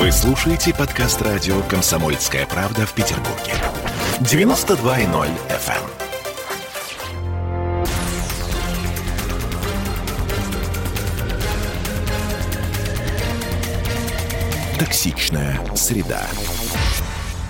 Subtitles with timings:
[0.00, 3.52] Вы слушаете подкаст радио «Комсомольская правда» в Петербурге.
[4.20, 5.90] 92.0 FM.
[14.78, 16.26] Токсичная среда.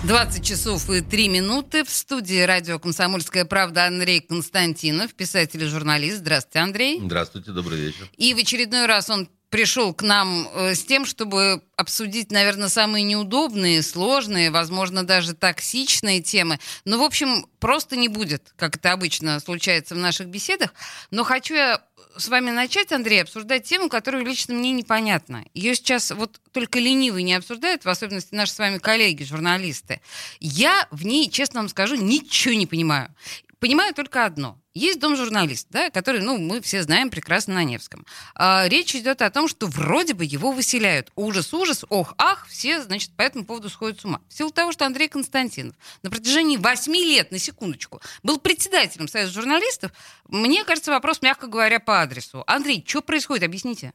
[0.03, 1.85] 20 часов и 3 минуты.
[1.85, 6.17] В студии радио «Комсомольская правда» Андрей Константинов, писатель и журналист.
[6.17, 7.01] Здравствуйте, Андрей.
[7.01, 8.11] Здравствуйте, добрый вечер.
[8.17, 13.03] И в очередной раз он пришел к нам э, с тем, чтобы обсудить, наверное, самые
[13.03, 16.59] неудобные, сложные, возможно, даже токсичные темы.
[16.85, 20.73] Но, в общем, просто не будет, как это обычно случается в наших беседах.
[21.11, 21.83] Но хочу я
[22.17, 25.45] с вами начать, Андрей, обсуждать тему, которая лично мне непонятна.
[25.55, 30.01] Ее сейчас вот только ленивый не обсуждают, в особенности наши с вами коллеги, журналисты.
[30.39, 33.15] Я в ней, честно вам скажу, ничего не понимаю.
[33.61, 34.59] Понимаю только одно.
[34.73, 38.07] Есть дом журналист, да, который, ну, мы все знаем прекрасно на Невском.
[38.35, 41.13] А, речь идет о том, что вроде бы его выселяют.
[41.15, 44.23] Ужас, ужас, ох, ах, все, значит, по этому поводу сходят с ума.
[44.29, 49.33] В силу того, что Андрей Константинов на протяжении восьми лет, на секундочку, был председателем Союза
[49.33, 49.93] журналистов,
[50.27, 52.43] мне кажется, вопрос, мягко говоря, по адресу.
[52.47, 53.93] Андрей, что происходит, объясните.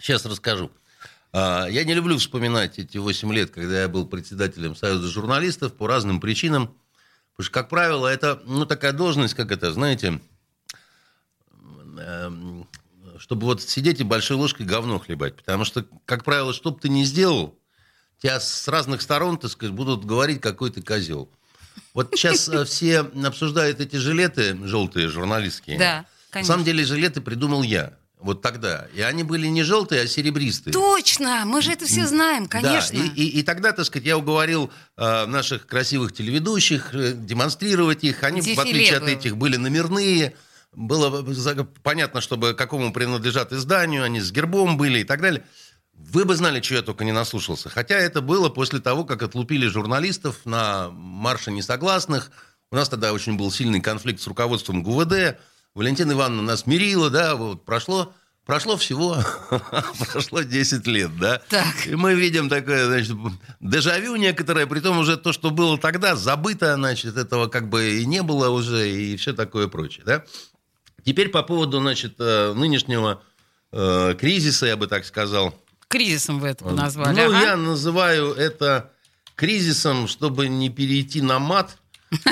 [0.00, 0.70] Сейчас расскажу.
[1.32, 5.86] А, я не люблю вспоминать эти восемь лет, когда я был председателем Союза журналистов по
[5.86, 6.74] разным причинам.
[7.36, 10.20] Потому что, как правило, это, ну, такая должность, как это, знаете,
[11.98, 12.66] эм,
[13.18, 15.36] чтобы вот сидеть и большой ложкой говно хлебать.
[15.36, 17.58] Потому что, как правило, что бы ты ни сделал,
[18.22, 21.30] тебя с разных сторон, так сказать, будут говорить, какой ты козел.
[21.92, 25.78] Вот сейчас э, все обсуждают эти жилеты желтые, журналистские.
[25.78, 26.52] Да, конечно.
[26.52, 27.98] На самом деле жилеты придумал я.
[28.18, 28.86] Вот тогда.
[28.94, 30.72] И они были не желтые, а серебристые.
[30.72, 31.42] Точно!
[31.44, 32.98] Мы же это все знаем, конечно.
[32.98, 38.04] Да, и, и, и тогда, так сказать, я уговорил э, наших красивых телеведущих э, демонстрировать
[38.04, 38.22] их.
[38.24, 40.34] Они, в отличие от этих, были номерные.
[40.72, 41.24] Было
[41.82, 45.44] понятно, чтобы какому принадлежат изданию, они с гербом были и так далее.
[45.92, 47.68] Вы бы знали, что я только не наслушался.
[47.68, 52.30] Хотя это было после того, как отлупили журналистов на марше несогласных.
[52.70, 55.38] У нас тогда очень был сильный конфликт с руководством ГУВД.
[55.76, 58.14] Валентина Ивановна нас мирила, да, вот прошло,
[58.46, 59.18] прошло всего,
[60.10, 61.42] прошло 10 лет, да.
[61.50, 61.86] Так.
[61.86, 63.14] И мы видим такое, значит,
[63.60, 68.06] дежавю некоторое, при том уже то, что было тогда, забыто, значит, этого как бы и
[68.06, 70.24] не было уже, и все такое прочее, да.
[71.04, 73.22] Теперь по поводу, значит, э, нынешнего
[73.70, 75.54] э, кризиса, я бы так сказал.
[75.88, 77.14] Кризисом вы это назвали.
[77.14, 77.44] Ну, ага.
[77.44, 78.92] я называю это
[79.34, 81.76] кризисом, чтобы не перейти на мат,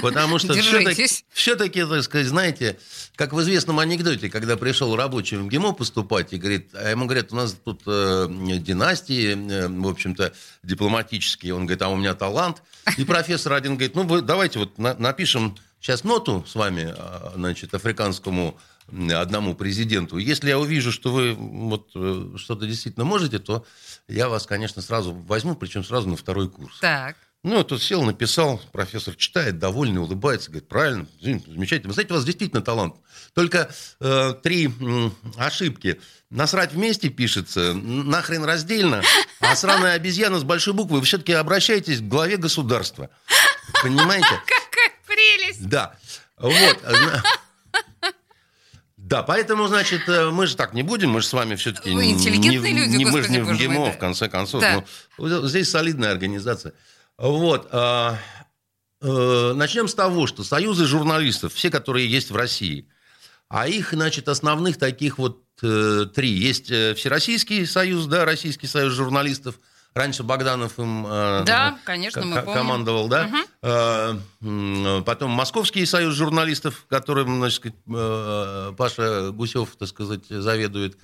[0.02, 2.78] Потому что все-таки, все-таки, так сказать, знаете,
[3.16, 7.32] как в известном анекдоте, когда пришел рабочий в ГИМО поступать, и говорит, а ему говорят,
[7.32, 11.54] у нас тут э, династии, э, в общем-то, дипломатические.
[11.54, 12.62] Он говорит, а у меня талант.
[12.96, 17.32] И профессор один говорит, ну, вы, давайте вот на, напишем сейчас ноту с вами, а,
[17.34, 18.58] значит, африканскому
[18.88, 20.18] одному президенту.
[20.18, 23.66] Если я увижу, что вы вот э, что-то действительно можете, то
[24.08, 26.78] я вас, конечно, сразу возьму, причем сразу на второй курс.
[26.80, 27.16] Так.
[27.44, 31.88] Ну, тут сел, написал, профессор читает, довольный, улыбается, говорит, правильно, замечательно.
[31.88, 32.96] Вы знаете, у вас действительно талант.
[33.34, 33.68] Только
[34.00, 36.00] э, три э, ошибки.
[36.30, 39.02] Насрать вместе пишется, нахрен раздельно,
[39.40, 43.10] а сраная обезьяна с большой буквы, вы все-таки обращаетесь к главе государства.
[43.82, 44.26] Понимаете?
[44.46, 45.68] Какая прелесть!
[45.68, 45.98] Да.
[46.38, 46.78] Вот.
[48.96, 51.90] Да, поэтому, значит, э, мы же так не будем, мы же с вами все-таки...
[51.90, 54.62] Вы интеллигентные не, люди, не, Мы же не в ГИМО, в конце концов.
[54.62, 54.82] Да.
[55.18, 56.72] Ну, здесь солидная организация.
[57.18, 57.68] Вот.
[57.70, 58.18] А,
[59.00, 62.88] э, начнем с того, что союзы журналистов, все, которые есть в России,
[63.48, 66.30] а их, значит, основных таких вот э, три.
[66.30, 69.60] Есть э, Всероссийский союз, да, Российский союз журналистов.
[69.94, 73.30] Раньше Богданов им да, конечно, мы командовал, да.
[74.40, 75.04] Угу.
[75.04, 77.76] Потом Московский союз журналистов, которым, значит,
[78.76, 80.98] Паша Гусев, так сказать, заведует.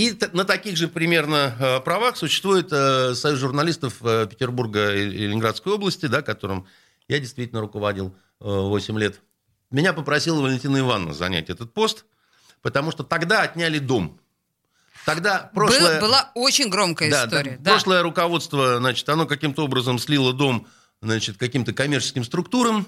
[0.00, 5.74] И на таких же примерно э, правах существует э, Союз журналистов э, Петербурга и Ленинградской
[5.74, 6.66] области, да, которым
[7.06, 9.20] я действительно руководил 8 лет.
[9.70, 12.06] Меня попросила Валентина Ивановна занять этот пост,
[12.62, 14.18] потому что тогда отняли дом.
[15.04, 16.00] Тогда прошлое...
[16.00, 17.58] Был, была очень громкая да, история.
[17.58, 17.70] Да, да.
[17.72, 20.66] Прошлое руководство, значит, оно каким-то образом слило дом
[21.02, 22.86] значит, каким-то коммерческим структурам,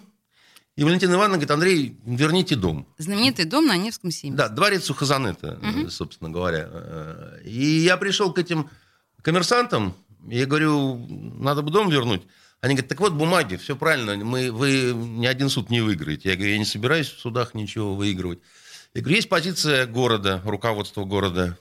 [0.76, 2.86] и Валентина Ивановна говорит, Андрей, верните дом.
[2.98, 4.36] Знаменитый дом на Невском 70.
[4.36, 5.90] Да, дворец Сухозанета, угу.
[5.90, 6.68] собственно говоря.
[7.44, 8.70] И я пришел к этим
[9.20, 9.94] коммерсантам,
[10.28, 12.22] я говорю, надо бы дом вернуть.
[12.60, 16.30] Они говорят, так вот бумаги, все правильно, мы, вы ни один суд не выиграете.
[16.30, 18.38] Я говорю, я не собираюсь в судах ничего выигрывать.
[18.94, 21.58] Я говорю, есть позиция города, руководства города.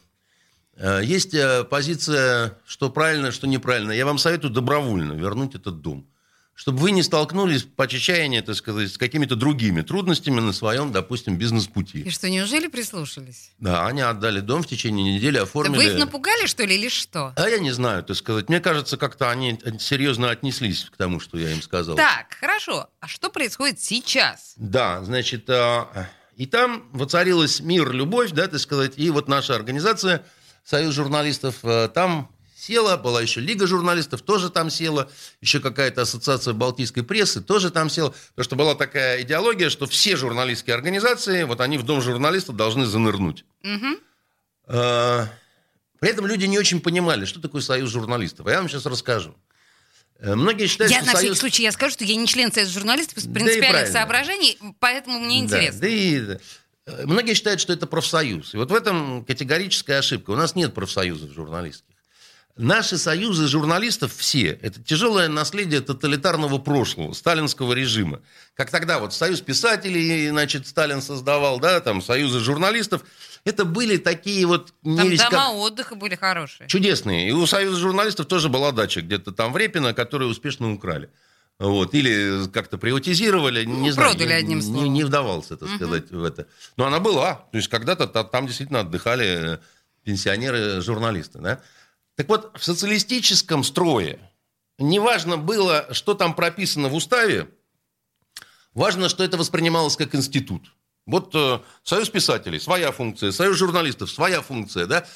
[0.75, 3.91] Э, есть э, позиция, что правильно, что неправильно.
[3.91, 6.07] Я вам советую добровольно вернуть этот дом
[6.61, 11.35] чтобы вы не столкнулись по чечаянию, так сказать, с какими-то другими трудностями на своем, допустим,
[11.35, 12.01] бизнес-пути.
[12.01, 13.49] И что, неужели прислушались?
[13.57, 15.79] Да, они отдали дом в течение недели, оформили...
[15.79, 17.33] Да вы их напугали, что ли, или что?
[17.35, 18.47] А я не знаю, так сказать.
[18.47, 21.95] Мне кажется, как-то они серьезно отнеслись к тому, что я им сказал.
[21.95, 22.91] Так, хорошо.
[22.99, 24.53] А что происходит сейчас?
[24.55, 30.23] Да, значит, а, и там воцарилась мир, любовь, да, так сказать, и вот наша организация,
[30.63, 32.30] Союз журналистов, а, там
[32.61, 35.09] села, была еще Лига журналистов, тоже там села,
[35.41, 40.15] еще какая-то ассоциация балтийской прессы тоже там села, потому что была такая идеология, что все
[40.15, 43.45] журналистские организации, вот они в Дом журналистов должны занырнуть.
[43.63, 43.99] Угу.
[45.99, 48.47] При этом люди не очень понимали, что такое союз журналистов.
[48.47, 49.35] А я вам сейчас расскажу.
[50.19, 51.23] Э, многие считают, я что на союз...
[51.23, 55.19] всякий случай я скажу, что я не член Союза журналистов из принципиальных да соображений, поэтому
[55.19, 55.79] мне интересно.
[55.79, 56.37] Да, да и...
[57.05, 58.53] Многие считают, что это профсоюз.
[58.55, 60.31] И вот в этом категорическая ошибка.
[60.31, 61.95] У нас нет профсоюзов журналистских.
[62.57, 68.21] Наши союзы журналистов все– это тяжелое наследие тоталитарного прошлого, сталинского режима.
[68.55, 73.03] Как тогда вот союз писателей, значит, Сталин создавал, да, там, союзы журналистов.
[73.45, 74.73] Это были такие вот...
[74.83, 75.53] Там дома как...
[75.53, 76.67] отдыха были хорошие.
[76.67, 77.29] Чудесные.
[77.29, 81.09] И у союза журналистов тоже была дача где-то там в Репино, которую успешно украли.
[81.57, 84.11] Вот, или как-то приватизировали, ну, не знаю.
[84.11, 84.83] Продали одним словом.
[84.83, 86.21] Не, не вдавался, так сказать, угу.
[86.21, 86.47] в это.
[86.75, 87.35] Но она была.
[87.51, 89.59] То есть когда-то там действительно отдыхали
[90.03, 91.61] пенсионеры-журналисты, да.
[92.21, 94.19] Так вот, в социалистическом строе
[94.77, 97.49] неважно было, что там прописано в уставе,
[98.75, 100.71] важно, что это воспринималось как институт.
[101.07, 105.07] Вот э, Союз писателей, своя функция, Союз журналистов, своя функция, да?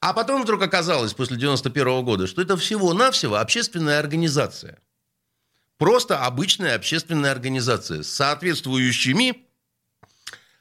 [0.00, 4.78] А потом вдруг оказалось после 91 года, что это всего-навсего общественная организация.
[5.78, 9.46] Просто обычная общественная организация с соответствующими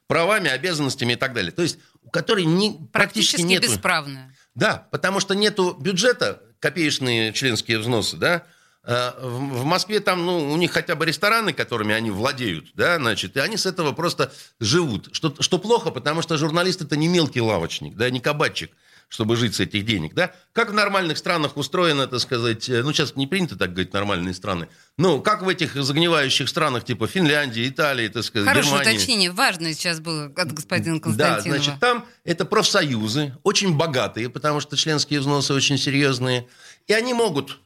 [0.08, 1.52] правами, обязанностями и так далее.
[1.52, 3.64] То есть у которой не, практически, практически нет...
[3.64, 4.34] бесправная.
[4.56, 8.44] Да, потому что нету бюджета, копеечные членские взносы, да,
[8.84, 13.38] э, в Москве там, ну, у них хотя бы рестораны, которыми они владеют, да, значит,
[13.38, 15.10] и они с этого просто живут.
[15.14, 18.72] Что, что плохо, потому что журналист это не мелкий лавочник, да, не кабачик
[19.12, 20.32] чтобы жить с этих денег, да?
[20.54, 24.34] Как в нормальных странах устроено, так сказать, э, ну, сейчас не принято так говорить, нормальные
[24.34, 28.96] страны, ну, как в этих загнивающих странах, типа Финляндии, Италии, так сказать, Хорошее Германии.
[28.96, 31.44] уточнение, важное сейчас было от господина Константинова.
[31.44, 36.48] Да, значит, там это профсоюзы, очень богатые, потому что членские взносы очень серьезные,
[36.88, 37.60] и они могут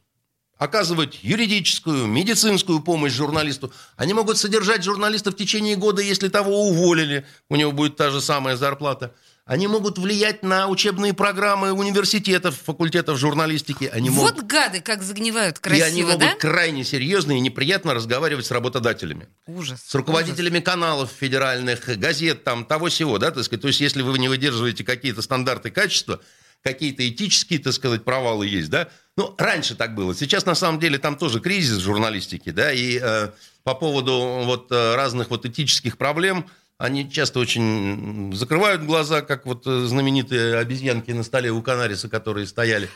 [0.57, 3.71] оказывать юридическую, медицинскую помощь журналисту.
[3.97, 8.19] Они могут содержать журналиста в течение года, если того уволили, у него будет та же
[8.19, 9.13] самая зарплата.
[9.45, 13.85] Они могут влиять на учебные программы университетов, факультетов журналистики.
[13.85, 14.47] Они вот могут...
[14.47, 16.33] гады как загнивают красиво, И они могут да?
[16.33, 19.27] крайне серьезно и неприятно разговаривать с работодателями.
[19.45, 19.83] Ужас.
[19.85, 20.65] С руководителями ужас.
[20.65, 23.61] каналов федеральных, газет, там, того всего, да, так сказать.
[23.61, 26.21] То есть, если вы не выдерживаете какие-то стандарты качества,
[26.63, 28.87] какие-то этические, так сказать, провалы есть, да.
[29.15, 30.15] Ну, раньше так было.
[30.15, 33.29] Сейчас, на самом деле, там тоже кризис журналистики, да, и э,
[33.63, 39.65] по поводу вот э, разных вот этических проблем– они часто очень закрывают глаза, как вот
[39.65, 42.89] э, знаменитые обезьянки на столе у Канариса, которые стояли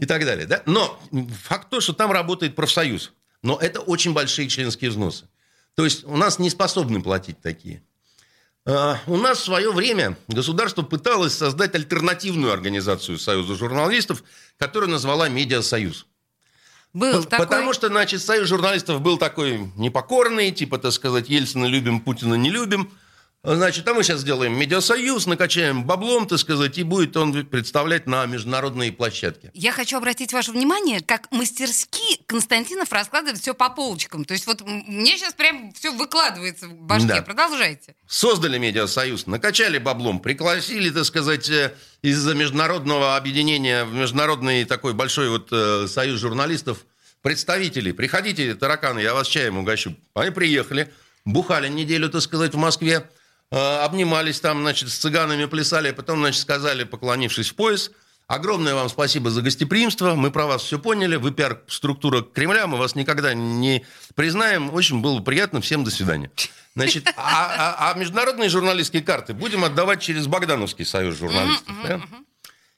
[0.00, 0.46] и так далее.
[0.46, 0.62] Да?
[0.66, 1.00] Но
[1.42, 3.12] факт то, что там работает профсоюз.
[3.42, 5.28] Но это очень большие членские взносы.
[5.74, 7.82] То есть у нас не способны платить такие.
[8.66, 14.22] А, у нас в свое время государство пыталось создать альтернативную организацию Союза журналистов,
[14.58, 16.06] которую назвала Медиасоюз.
[16.92, 17.74] Был Потому такой...
[17.74, 22.92] что, значит, Союз журналистов был такой непокорный, типа, так сказать, Ельцина любим, Путина не любим–
[23.44, 28.24] Значит, а мы сейчас сделаем медиасоюз, накачаем баблом, так сказать, и будет он представлять на
[28.24, 29.50] международные площадки.
[29.52, 34.24] Я хочу обратить ваше внимание, как мастерски Константинов раскладывает все по полочкам.
[34.24, 37.06] То есть вот мне сейчас прям все выкладывается в башке.
[37.08, 37.22] Да.
[37.22, 37.94] Продолжайте.
[38.06, 45.28] Создали медиасоюз, накачали баблом, пригласили, так сказать, э, из-за международного объединения в международный такой большой
[45.28, 46.86] вот э, союз журналистов
[47.20, 47.92] представителей.
[47.92, 49.94] Приходите, тараканы, я вас чаем угощу.
[50.14, 50.90] Они приехали,
[51.26, 53.06] бухали неделю, так сказать, в Москве.
[53.54, 57.92] Э, обнимались там, значит, с цыганами плясали, а потом, значит, сказали, поклонившись в пояс,
[58.26, 62.96] огромное вам спасибо за гостеприимство, мы про вас все поняли, вы пиар-структура Кремля, мы вас
[62.96, 66.32] никогда не признаем, очень было приятно, всем до свидания.
[66.74, 71.76] Значит, а, а, а международные журналистские карты будем отдавать через Богдановский союз журналистов.
[71.84, 72.00] Да?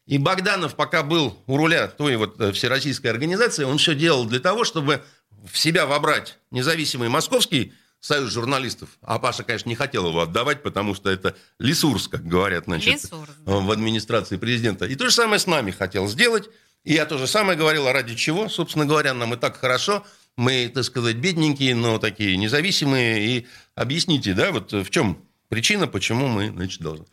[0.05, 4.41] И Богданов, пока был у руля той вот э, всероссийской организации, он все делал для
[4.41, 5.03] того, чтобы
[5.51, 8.91] в себя вобрать независимый московский союз журналистов.
[9.03, 13.31] А Паша, конечно, не хотел его отдавать, потому что это ресурс, как говорят, значит, ресурс,
[13.45, 13.53] да.
[13.57, 14.87] в администрации президента.
[14.87, 16.49] И то же самое с нами хотел сделать.
[16.85, 18.49] И я то же самое говорил, а ради чего?
[18.49, 20.05] Собственно говоря, нам и так хорошо.
[20.37, 23.27] Мы, так сказать, бедненькие, но такие независимые.
[23.27, 27.07] И объясните, да, вот в чем причина, почему мы, значит, должны.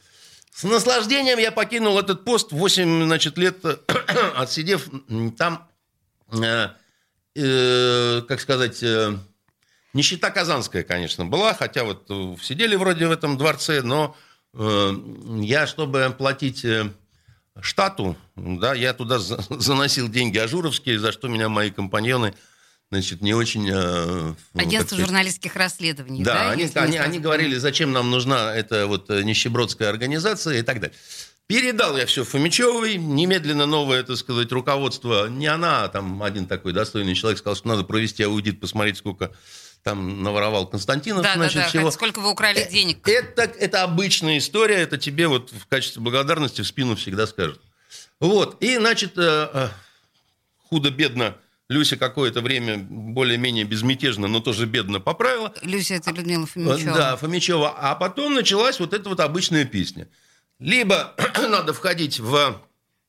[0.53, 3.65] С наслаждением я покинул этот пост 8, значит, лет,
[4.35, 4.87] отсидев
[5.37, 5.67] там
[6.31, 6.67] э,
[7.35, 9.17] э, как сказать, э,
[9.93, 12.07] нищета казанская, конечно, была, хотя вот
[12.41, 14.15] сидели вроде в этом дворце, но
[14.53, 14.93] э,
[15.41, 16.89] я, чтобы платить э,
[17.61, 19.19] штату, да, я туда
[19.49, 22.33] заносил деньги ажуровские, за что меня мои компаньоны
[22.93, 23.69] значит, не очень...
[23.71, 26.33] Э, Агентство сказать, журналистских расследований, да?
[26.33, 30.79] Да, они, они, они говорили, зачем нам нужна эта вот э, нищебродская организация и так
[30.79, 30.95] далее.
[31.47, 36.71] Передал я все Фомичевой, немедленно новое, так сказать, руководство, не она, а там один такой
[36.71, 39.31] достойный человек сказал, что надо провести аудит, посмотреть, сколько
[39.83, 41.67] там наворовал Константинов, да, значит, да, да.
[41.67, 41.91] всего.
[41.91, 43.07] Сколько вы украли э, денег?
[43.07, 47.61] Это, это обычная история, это тебе вот в качестве благодарности в спину всегда скажут.
[48.19, 49.17] Вот, и, значит,
[50.69, 51.35] худо-бедно
[51.69, 55.53] Люся какое-то время более-менее безмятежно, но тоже бедно поправила.
[55.61, 56.95] Люся это Людмила Фомичева.
[56.95, 57.73] Да, Фомичева.
[57.75, 60.07] А потом началась вот эта вот обычная песня.
[60.59, 61.15] Либо
[61.49, 62.61] надо входить в,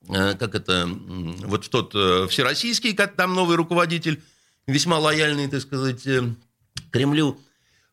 [0.08, 4.22] э, как это, вот в тот э, всероссийский, как там новый руководитель,
[4.66, 6.22] весьма лояльный, так сказать, э,
[6.90, 7.40] Кремлю.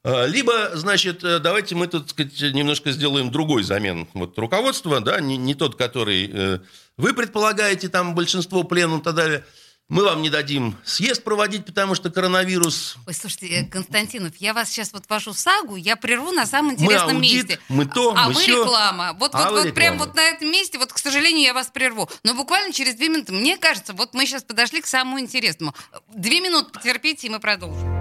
[0.03, 5.37] Либо, значит, давайте мы тут, так сказать, немножко сделаем другой замен вот руководства, да, не,
[5.37, 6.59] не тот, который
[6.97, 9.45] вы предполагаете, там большинство пленум и так далее–
[9.91, 12.95] мы вам не дадим съезд проводить, потому что коронавирус.
[13.05, 17.09] Ой, слушайте, э, Константинов, я вас сейчас вот вашу сагу, я прерву на самом интересном
[17.09, 17.59] мы аудит, месте.
[17.67, 18.63] Мы то, а мы вы все.
[18.63, 19.11] реклама.
[19.19, 19.75] Вот, а вот, вот реклама.
[19.75, 22.09] прям вот на этом месте, вот, к сожалению, я вас прерву.
[22.23, 25.75] Но буквально через две минуты, мне кажется, вот мы сейчас подошли к самому интересному.
[26.07, 28.00] Две минуты потерпите, и мы продолжим.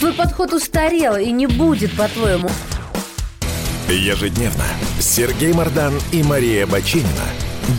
[0.00, 2.48] Твой подход устарел и не будет, по-твоему.
[3.86, 4.64] Ежедневно
[4.98, 7.26] Сергей Мардан и Мария Бачинина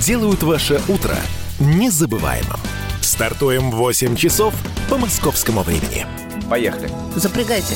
[0.06, 1.16] делают ваше утро
[1.60, 2.60] незабываемым.
[3.02, 4.54] Стартуем в 8 часов
[4.88, 6.06] по московскому времени.
[6.48, 6.92] Поехали.
[7.16, 7.74] Запрягайте.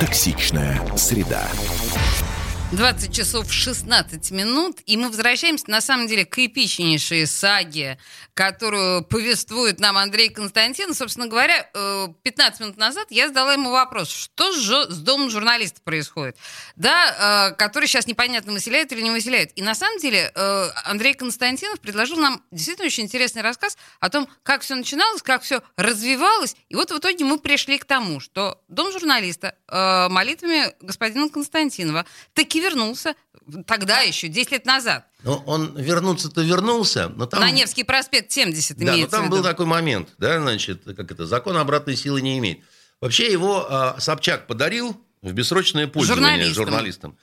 [0.00, 1.42] Токсичная среда.
[2.70, 7.98] 20 часов 16 минут, и мы возвращаемся, на самом деле, к эпичнейшей саге,
[8.34, 10.92] которую повествует нам Андрей Константин.
[10.92, 16.36] Собственно говоря, 15 э, минут назад я задала ему вопрос, что с домом журналиста происходит,
[16.76, 19.50] да, э, который сейчас непонятно, выселяют или не выселяют.
[19.56, 24.28] И на самом деле э, Андрей Константинов предложил нам действительно очень интересный рассказ о том,
[24.42, 28.60] как все начиналось, как все развивалось, и вот в итоге мы пришли к тому, что
[28.68, 29.54] дом журналиста
[30.10, 33.14] молитвами господина Константинова таки таки вернулся.
[33.66, 35.06] Тогда еще, 10 лет назад.
[35.22, 37.40] Но он вернуться-то вернулся, но там...
[37.40, 41.56] На Невский проспект 70 Да, но там был такой момент, да, значит, как это, закон
[41.56, 42.60] обратной силы не имеет.
[43.00, 46.64] Вообще его э, Собчак подарил в бессрочное пользование журналистам.
[46.64, 47.18] журналистам.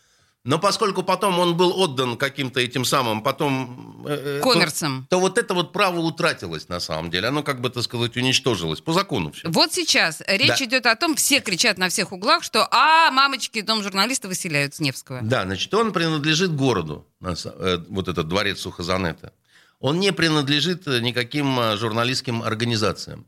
[0.46, 4.06] Но поскольку потом он был отдан каким-то этим самым, потом...
[4.08, 5.08] Э, э Коммерцам.
[5.10, 7.30] То, то вот это вот право утратилось на самом деле.
[7.30, 8.80] Оно, как бы, так сказать, уничтожилось.
[8.80, 9.50] По закону все.
[9.50, 10.66] Вот сейчас речь да.
[10.66, 14.80] идет о том, все кричат на всех углах, что «А, мамочки, дом журналиста выселяют с
[14.80, 15.22] Невского».
[15.24, 19.34] Да, значит, он принадлежит городу, э, вот этот дворец Сухозанета.
[19.80, 23.26] Он не принадлежит никаким журналистским организациям.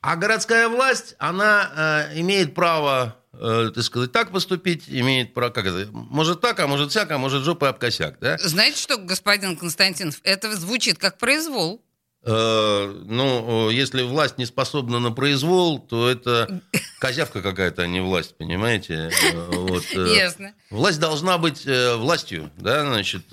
[0.00, 5.66] А городская власть, она э, имеет право э, так сказать, так поступить, имеет право, как
[5.66, 8.38] это, может так, а может всяк, а может жопа об косяк, да?
[8.38, 11.82] Знаете что, господин Константинов, это звучит как произвол.
[12.24, 16.62] Э, ну, если власть не способна на произвол, то это
[17.00, 19.10] козявка какая-то, а не власть, понимаете?
[19.32, 19.84] Э, вот.
[19.94, 20.54] Э, Ясно.
[20.70, 23.24] Власть должна быть властью, да, значит...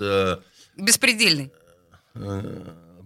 [0.76, 1.52] Беспредельной.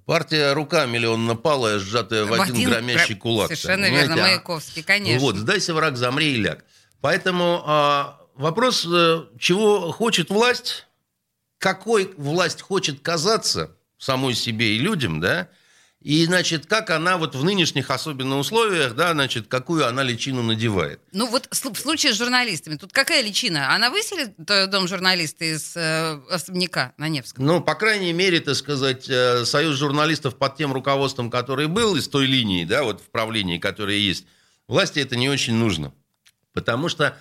[0.07, 3.49] Партия рука миллионно-палая, сжатая в, в один, один громящий кулак.
[3.49, 5.21] Совершенно верно, Маяковский, конечно.
[5.21, 6.65] Вот, сдайся, враг, замри и ляг.
[7.01, 10.87] Поэтому а, вопрос, э, чего хочет власть,
[11.59, 15.49] какой власть хочет казаться самой себе и людям, да,
[16.05, 21.01] и, значит, как она вот в нынешних особенно условиях, да, значит, какую она личину надевает.
[21.13, 23.75] Ну вот в случае с журналистами, тут какая личина?
[23.75, 27.47] Она выселит э, дом журналиста из э, особняка на Невском?
[27.47, 32.07] Ну, по крайней мере, так сказать, э, союз журналистов под тем руководством, который был из
[32.07, 34.27] той линии, да, вот в правлении, которое есть,
[34.69, 35.95] власти это не очень нужно.
[36.55, 37.19] Потому что,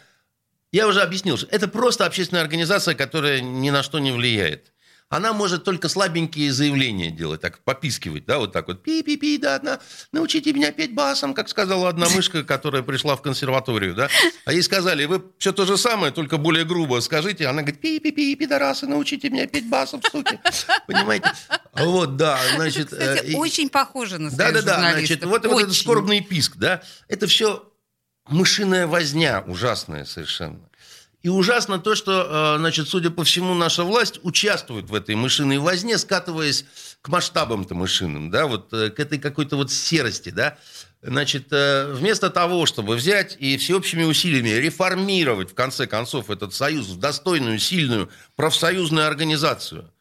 [0.71, 4.71] я уже объяснил, что это просто общественная организация, которая ни на что не влияет.
[5.09, 8.81] она может только слабенькие заявления делать, так попискивать, да, вот так вот.
[8.83, 9.79] Пи-пи-пи, да, одна,
[10.11, 14.09] научите меня петь басом, как сказала одна мышка, которая пришла в консерваторию, да.
[14.45, 17.47] А ей сказали, вы все то же самое, только более грубо скажите.
[17.47, 20.39] Она говорит, пи-пи-пи, пидорасы, научите меня петь басом, суки.
[20.87, 21.31] Понимаете?
[21.73, 22.89] Вот, да, значит...
[22.89, 26.81] Кстати, э, очень похоже на Да, да, да, значит, вот, вот этот скорбный писк, да,
[27.07, 27.72] это все
[28.27, 30.59] мышиная возня ужасная совершенно.
[31.23, 35.57] И ужасно то, что, э, значит, судя по всему, наша власть участвует в этой мышиной
[35.57, 36.65] возне, скатываясь
[37.01, 40.57] к масштабам-то мышиным, да, вот э, к этой какой-то вот серости, да.
[41.01, 46.87] Значит, э, вместо того, чтобы взять и всеобщими усилиями реформировать, в конце концов, этот союз
[46.87, 49.93] в достойную, сильную профсоюзную организацию,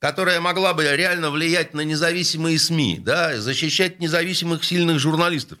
[0.00, 5.58] которая могла бы реально влиять на независимые СМИ, да, защищать независимых сильных журналистов,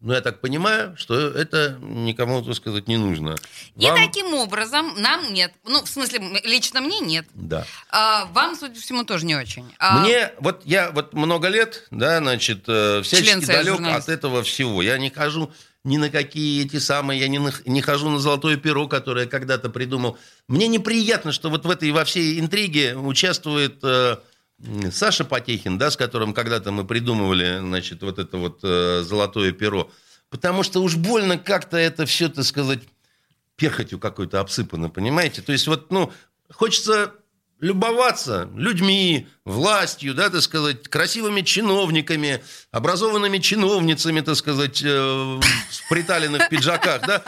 [0.00, 3.36] но я так понимаю, что это никому, так сказать, не нужно.
[3.76, 3.96] Вам...
[3.96, 5.52] И таким образом нам нет.
[5.64, 7.26] Ну, в смысле, лично мне нет.
[7.34, 7.66] Да.
[7.90, 9.64] А, вам, судя по всему, тоже не очень.
[9.78, 10.00] А...
[10.00, 14.82] Мне, вот я вот много лет, да, значит, э, всячески далек от этого всего.
[14.82, 15.50] Я не хожу
[15.82, 19.70] ни на какие эти самые, я не, не хожу на золотое перо, которое я когда-то
[19.70, 20.18] придумал.
[20.46, 23.78] Мне неприятно, что вот в этой во всей интриге участвует...
[23.82, 24.18] Э,
[24.90, 29.90] Саша Потехин, да, с которым когда-то мы придумывали, значит, вот это вот э, золотое перо,
[30.30, 32.80] потому что уж больно как-то это все, так сказать,
[33.56, 35.42] перхотью какой-то обсыпано, понимаете?
[35.42, 36.12] То есть вот, ну,
[36.50, 37.12] хочется
[37.60, 46.48] любоваться людьми, властью, да, так сказать, красивыми чиновниками, образованными чиновницами, так сказать, э, в приталенных
[46.48, 47.22] пиджаках, да,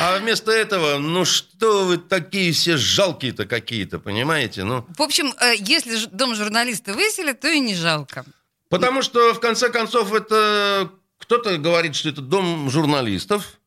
[0.00, 4.64] а вместо этого, ну что вы такие все жалкие-то какие-то, понимаете?
[4.64, 4.86] Ну.
[4.96, 8.24] В общем, э, если дом журналиста выселят, то и не жалко.
[8.68, 13.58] Потому что, в конце концов, это кто-то говорит, что это дом журналистов,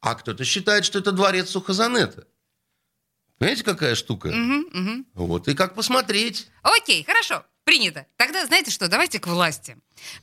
[0.00, 2.26] а кто-то считает, что это дворец Сухозанета.
[3.38, 4.28] Понимаете, какая штука?
[4.28, 5.04] Угу, угу.
[5.14, 6.48] Вот, и как посмотреть.
[6.62, 7.44] Окей, хорошо.
[7.64, 8.06] Принято.
[8.16, 9.76] Тогда знаете что, давайте к власти.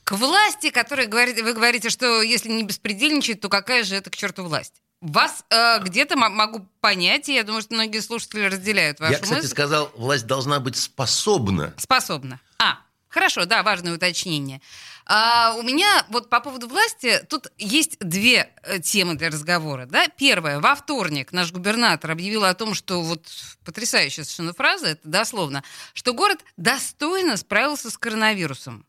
[0.04, 4.16] К власти, которая говорит, вы говорите, что если не беспредельничать, то какая же это к
[4.16, 4.74] черту власть?
[5.00, 9.38] Вас э, где-то могу понять, и я думаю, что многие слушатели разделяют вашу Я, кстати,
[9.38, 9.50] мысль.
[9.50, 11.72] сказал, власть должна быть способна.
[11.76, 12.40] Способна.
[12.58, 14.60] А, хорошо, да, важное уточнение.
[15.08, 19.86] А, у меня вот по поводу власти тут есть две э, темы для разговора.
[19.86, 20.08] Да?
[20.08, 20.58] Первое.
[20.58, 23.28] Во вторник наш губернатор объявил о том, что вот
[23.64, 25.62] потрясающая совершенно фраза, это дословно,
[25.94, 28.84] что город достойно справился с коронавирусом.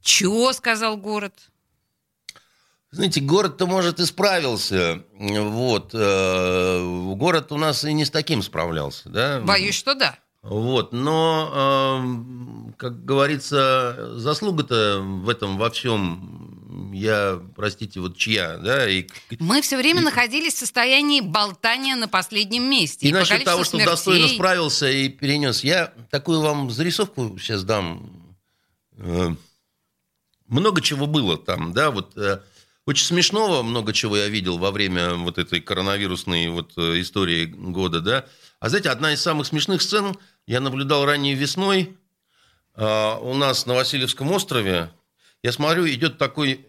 [0.00, 1.34] Чего сказал город?
[2.90, 5.02] Знаете, город-то, может, и справился.
[5.12, 5.90] Вот.
[5.92, 9.40] Э, город у нас и не с таким справлялся, да?
[9.40, 10.18] Боюсь, что да.
[10.44, 18.86] Вот, но, э, как говорится, заслуга-то в этом во всем, я, простите, вот чья, да?
[18.86, 19.06] И,
[19.38, 23.06] Мы все время и, находились в состоянии болтания на последнем месте.
[23.06, 23.90] И, и насчет того, что смертей...
[23.90, 28.36] достойно справился и перенес, я такую вам зарисовку сейчас дам.
[28.98, 29.30] Э,
[30.46, 32.40] много чего было там, да, вот э,
[32.84, 38.02] очень смешного много чего я видел во время вот этой коронавирусной вот э, истории года,
[38.02, 38.26] да.
[38.60, 41.96] А знаете, одна из самых смешных сцен я наблюдал ранней весной
[42.74, 44.90] а, у нас на Васильевском острове.
[45.42, 46.66] Я смотрю, идет такой,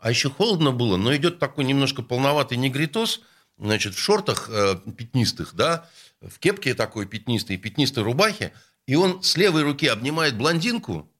[0.00, 3.20] а еще холодно было, но идет такой немножко полноватый негритос,
[3.58, 5.88] значит, в шортах э, пятнистых, да,
[6.20, 8.52] в кепке такой пятнистой, пятнистой рубахе,
[8.86, 11.10] и он с левой руки обнимает блондинку,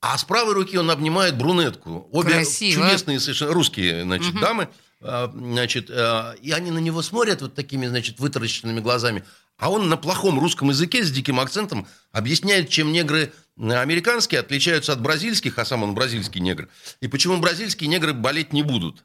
[0.00, 2.08] а с правой руки он обнимает брюнетку.
[2.12, 2.82] Обе Красиво.
[2.82, 4.40] чудесные совершенно русские, значит, угу.
[4.40, 4.68] дамы.
[5.00, 9.24] А, значит, а, и они на него смотрят вот такими, значит, вытаращенными глазами.
[9.56, 15.00] А он на плохом русском языке с диким акцентом объясняет, чем негры американские отличаются от
[15.00, 16.68] бразильских, а сам он бразильский негр.
[17.00, 19.04] И почему бразильские негры болеть не будут.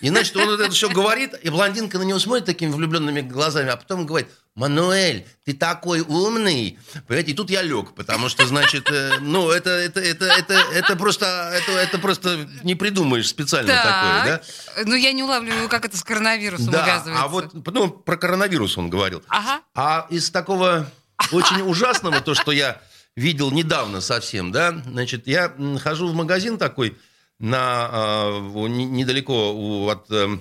[0.00, 3.76] И, значит, он это все говорит, и блондинка на него смотрит такими влюбленными глазами, а
[3.76, 6.78] потом говорит, Мануэль, ты такой умный.
[7.06, 10.96] Понимаете, и тут я лег, потому что, значит, э, ну, это, это, это, это, это
[10.96, 13.84] просто, это, это просто не придумаешь специально так.
[13.84, 14.84] такое, да?
[14.86, 17.24] Ну, я не улавливаю, как это с коронавирусом да, увязывается.
[17.24, 19.22] а вот, ну, про коронавирус он говорил.
[19.28, 19.60] Ага.
[19.74, 20.90] А из такого
[21.30, 22.80] очень ужасного, то, что я
[23.20, 26.96] видел недавно совсем, да, значит, я хожу в магазин такой,
[27.38, 30.38] на, э, недалеко от э,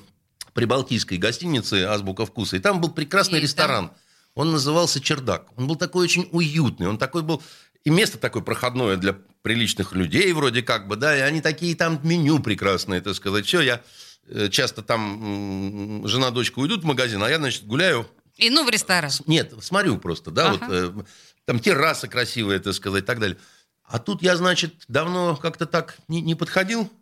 [0.53, 2.57] прибалтийской гостиницы «Азбука вкуса».
[2.57, 3.87] И там был прекрасный Есть, ресторан.
[3.87, 3.93] Да?
[4.35, 5.47] Он назывался «Чердак».
[5.55, 6.87] Он был такой очень уютный.
[6.87, 7.41] Он такой был...
[7.85, 12.01] И место такое проходное для приличных людей вроде как бы, да, и они такие там
[12.03, 13.45] меню прекрасные, так сказать.
[13.45, 13.81] Все, я
[14.27, 18.05] э, часто там жена, дочка уйдут в магазин, а я, значит, гуляю.
[18.35, 19.11] И ну в ресторан?
[19.27, 20.89] Нет, смотрю просто, да, ага.
[20.89, 21.05] вот
[21.49, 23.35] там терраса красивая, так сказать, и так далее.
[23.83, 26.93] А тут я, значит, давно как-то так не, не подходил.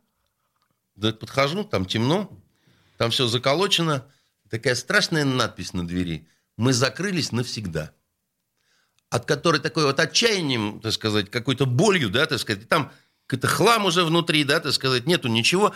[0.95, 2.31] Да подхожу, там темно,
[2.97, 4.05] там все заколочено.
[4.49, 6.29] Такая страшная надпись на двери.
[6.55, 7.91] Мы закрылись навсегда.
[9.09, 12.93] от которой такой вот отчаянием, так сказать, какой-то болью, да, так сказать, там
[13.25, 15.75] какой-то хлам уже внутри, да, так сказать, нету ничего.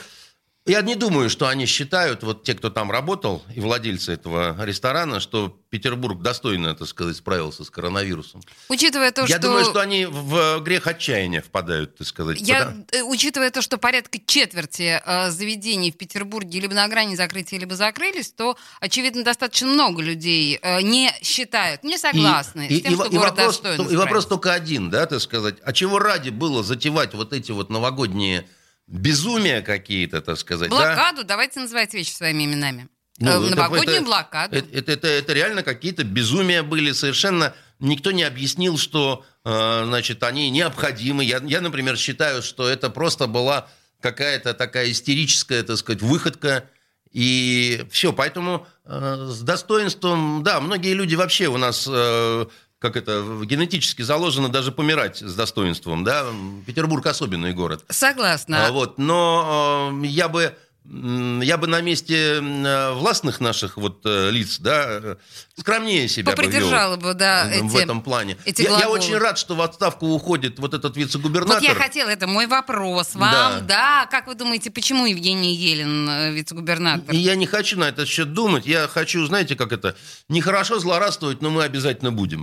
[0.67, 5.19] Я не думаю, что они считают, вот те, кто там работал, и владельцы этого ресторана,
[5.19, 8.41] что Петербург достойно, так сказать, справился с коронавирусом.
[8.69, 9.33] Учитывая то, Я что...
[9.33, 12.39] Я думаю, что они в грех отчаяния впадают, так сказать.
[12.41, 12.85] Я, потому...
[12.91, 17.75] Э, учитывая то, что порядка четверти э, заведений в Петербурге либо на грани закрытия, либо
[17.75, 22.95] закрылись, то, очевидно, достаточно много людей э, не считают, не согласны и, с тем, и,
[22.97, 25.55] что и город вопрос, достойно И вопрос только один, да, так сказать.
[25.63, 28.45] А чего ради было затевать вот эти вот новогодние
[28.91, 30.69] безумия какие-то, так сказать.
[30.69, 31.29] Блокаду, да?
[31.29, 32.89] давайте называть вещи своими именами.
[33.19, 34.55] Ну, э, Новогоднюю это, блокаду.
[34.55, 36.91] Это, это, это, это реально какие-то безумия были.
[36.91, 41.23] Совершенно никто не объяснил, что э, значит, они необходимы.
[41.23, 43.69] Я, я, например, считаю, что это просто была
[44.01, 46.65] какая-то такая истерическая, так сказать, выходка.
[47.11, 52.45] И все, поэтому э, с достоинством, да, многие люди вообще у нас э,
[52.81, 56.25] как это, генетически заложено даже помирать с достоинством, да?
[56.65, 57.85] Петербург особенный город.
[57.89, 58.65] Согласна.
[58.65, 64.57] А, вот, но э, я бы я бы на месте властных наших вот э, лиц,
[64.59, 65.17] да,
[65.55, 68.37] скромнее себя Попридержала бы, да, в эти, этом плане.
[68.45, 71.61] Эти я, я очень рад, что в отставку уходит вот этот вице-губернатор.
[71.61, 73.59] Вот я хотела, это мой вопрос вам, да.
[73.61, 74.07] да.
[74.09, 77.13] Как вы думаете, почему Евгений Елен э, вице-губернатор?
[77.13, 79.95] Я не хочу на этот счет думать, я хочу, знаете, как это,
[80.29, 82.41] нехорошо злорадствовать, но мы обязательно будем.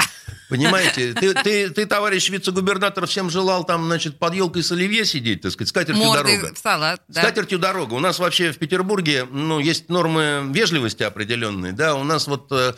[0.48, 5.42] Понимаете, ты, ты, ты, товарищ вице-губернатор, всем желал там, значит, под елкой с оливье сидеть,
[5.42, 6.54] так сказать, скатертью Морды дорога.
[6.54, 7.20] в салат, да.
[7.20, 7.94] Скатертью дорога.
[7.94, 12.74] У нас вообще в Петербурге, ну, есть нормы вежливости определенные, да, у нас вот э,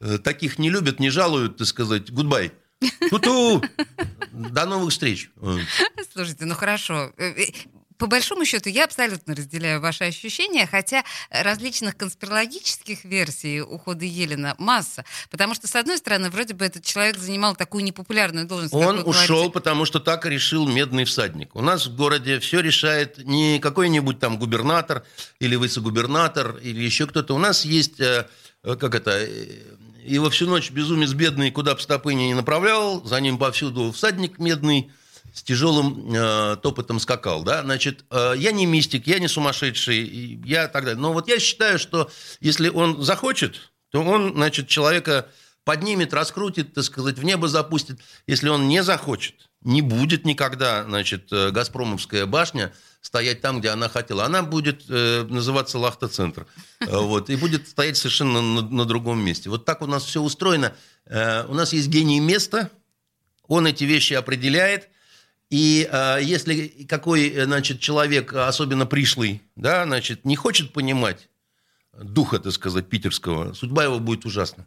[0.00, 2.52] э таких не любят, не жалуют, так сказать, гудбай.
[3.10, 3.62] Ту-ту!
[4.32, 5.30] До новых встреч.
[6.12, 7.12] Слушайте, ну хорошо.
[8.04, 15.06] По большому счету, я абсолютно разделяю ваши ощущения, хотя различных конспирологических версий ухода Елена масса.
[15.30, 18.74] Потому что, с одной стороны, вроде бы этот человек занимал такую непопулярную должность.
[18.74, 19.52] Он ушел, говорите.
[19.54, 21.56] потому что так решил медный всадник.
[21.56, 25.06] У нас в городе все решает не какой-нибудь там губернатор
[25.40, 27.34] или вице-губернатор или еще кто-то.
[27.34, 28.28] У нас есть, э,
[28.64, 29.46] э, как это, э,
[30.04, 34.90] его всю ночь безумец бедный, куда бы стопы не направлял, за ним повсюду всадник медный–
[35.34, 40.68] с тяжелым э, топотом скакал, да, значит, э, я не мистик, я не сумасшедший, я
[40.68, 41.00] так далее.
[41.00, 42.08] Но вот я считаю, что
[42.40, 45.28] если он захочет, то он, значит, человека
[45.64, 47.98] поднимет, раскрутит, так сказать, в небо запустит.
[48.28, 53.88] Если он не захочет, не будет никогда, значит, э, Газпромовская башня стоять там, где она
[53.88, 54.24] хотела.
[54.24, 56.46] Она будет э, называться Лахта-центр.
[56.80, 59.50] Э, вот, и будет стоять совершенно на, на другом месте.
[59.50, 60.74] Вот так у нас все устроено.
[61.06, 62.70] Э, у нас есть гений места,
[63.48, 64.88] он эти вещи определяет,
[65.54, 71.28] и э, если какой, значит, человек, особенно пришлый, да, значит, не хочет понимать
[71.92, 74.66] духа, так сказать, питерского, судьба его будет ужасна.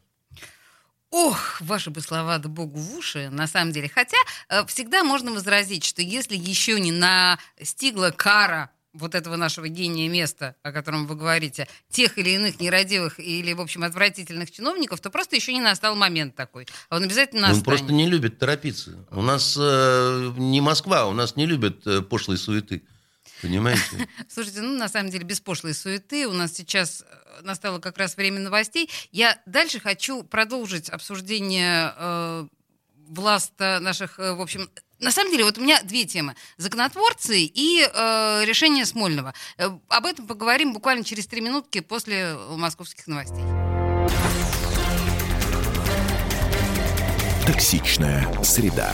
[1.12, 3.92] Ох, ваши бы слова да богу в уши, на самом деле.
[3.94, 4.16] Хотя
[4.48, 10.56] э, всегда можно возразить, что если еще не настигла кара вот этого нашего гения места,
[10.64, 15.36] о котором вы говорите, тех или иных нерадивых или, в общем, отвратительных чиновников, то просто
[15.36, 16.68] еще не настал момент такой.
[16.90, 17.68] А он обязательно настанет.
[17.68, 19.06] Он просто не любит торопиться.
[19.12, 22.84] У нас э, не Москва, у нас не любят э, пошлые суеты.
[23.42, 24.08] Понимаете?
[24.28, 28.18] Слушайте, ну, на самом деле, без пошлой суеты у нас сейчас э, настало как раз
[28.18, 28.90] время новостей.
[29.12, 32.48] Я дальше хочу продолжить обсуждение э,
[33.08, 36.36] власта наших, э, в общем, на самом деле, вот у меня две темы.
[36.58, 39.34] Законотворцы и э, решение Смольного.
[39.58, 43.44] Э, об этом поговорим буквально через три минутки после московских новостей.
[47.46, 48.94] Токсичная среда.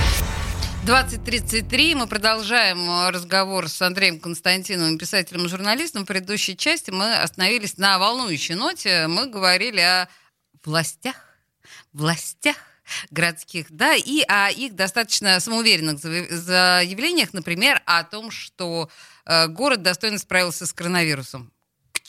[0.85, 1.93] 20.33.
[1.93, 6.03] Мы продолжаем э, разговор с Андреем Константиновым, писателем и журналистом.
[6.03, 9.05] В предыдущей части мы остановились на волнующей ноте.
[9.05, 10.09] Мы говорили о
[10.65, 11.15] властях,
[11.93, 12.55] властях,
[13.11, 18.89] городских, да, и о их достаточно самоуверенных заявлениях, например, о том, что
[19.27, 21.53] э, город достойно справился с коронавирусом.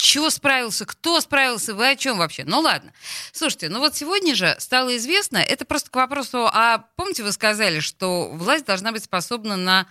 [0.02, 0.84] Чего справился?
[0.84, 1.76] Кто справился?
[1.76, 2.42] Вы о чем вообще?
[2.44, 2.92] Ну ладно.
[3.30, 7.78] Слушайте, ну вот сегодня же стало известно, это просто к вопросу, а помните, вы сказали,
[7.78, 9.86] что власть должна быть способна на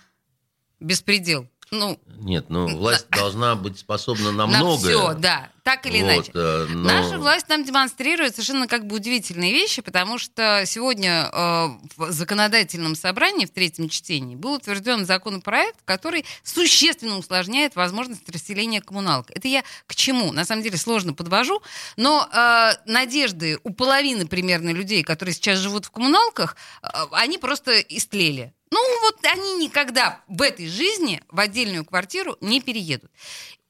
[0.80, 1.48] беспредел?
[1.70, 4.94] Ну, Нет, ну власть на, должна быть способна на, на многое.
[4.94, 6.32] все, да, так или вот, иначе.
[6.34, 6.88] Э, но...
[6.88, 12.96] Наша власть нам демонстрирует совершенно как бы удивительные вещи, потому что сегодня э, в законодательном
[12.96, 19.30] собрании в третьем чтении был утвержден законопроект, который существенно усложняет возможность расселения коммуналок.
[19.30, 20.32] Это я к чему?
[20.32, 21.62] На самом деле сложно подвожу,
[21.96, 27.78] но э, надежды у половины примерно людей, которые сейчас живут в коммуналках, э, они просто
[27.78, 28.52] истлели.
[28.72, 33.10] Ну, вот они никогда в этой жизни в отдельную квартиру не переедут.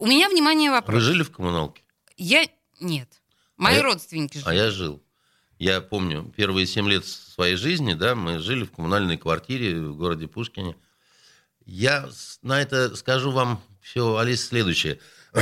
[0.03, 0.97] У меня, внимание, вопрос.
[0.97, 1.85] Вы жили в коммуналке?
[2.17, 2.45] Я...
[2.81, 3.23] Нет.
[3.57, 4.49] Мои а родственники жили.
[4.49, 5.01] А я жил.
[5.61, 10.27] Я помню, первые семь лет своей жизни, да, мы жили в коммунальной квартире в городе
[10.27, 10.75] Пушкине.
[11.65, 12.09] Я
[12.43, 14.99] на это скажу вам все, Алис, следующее.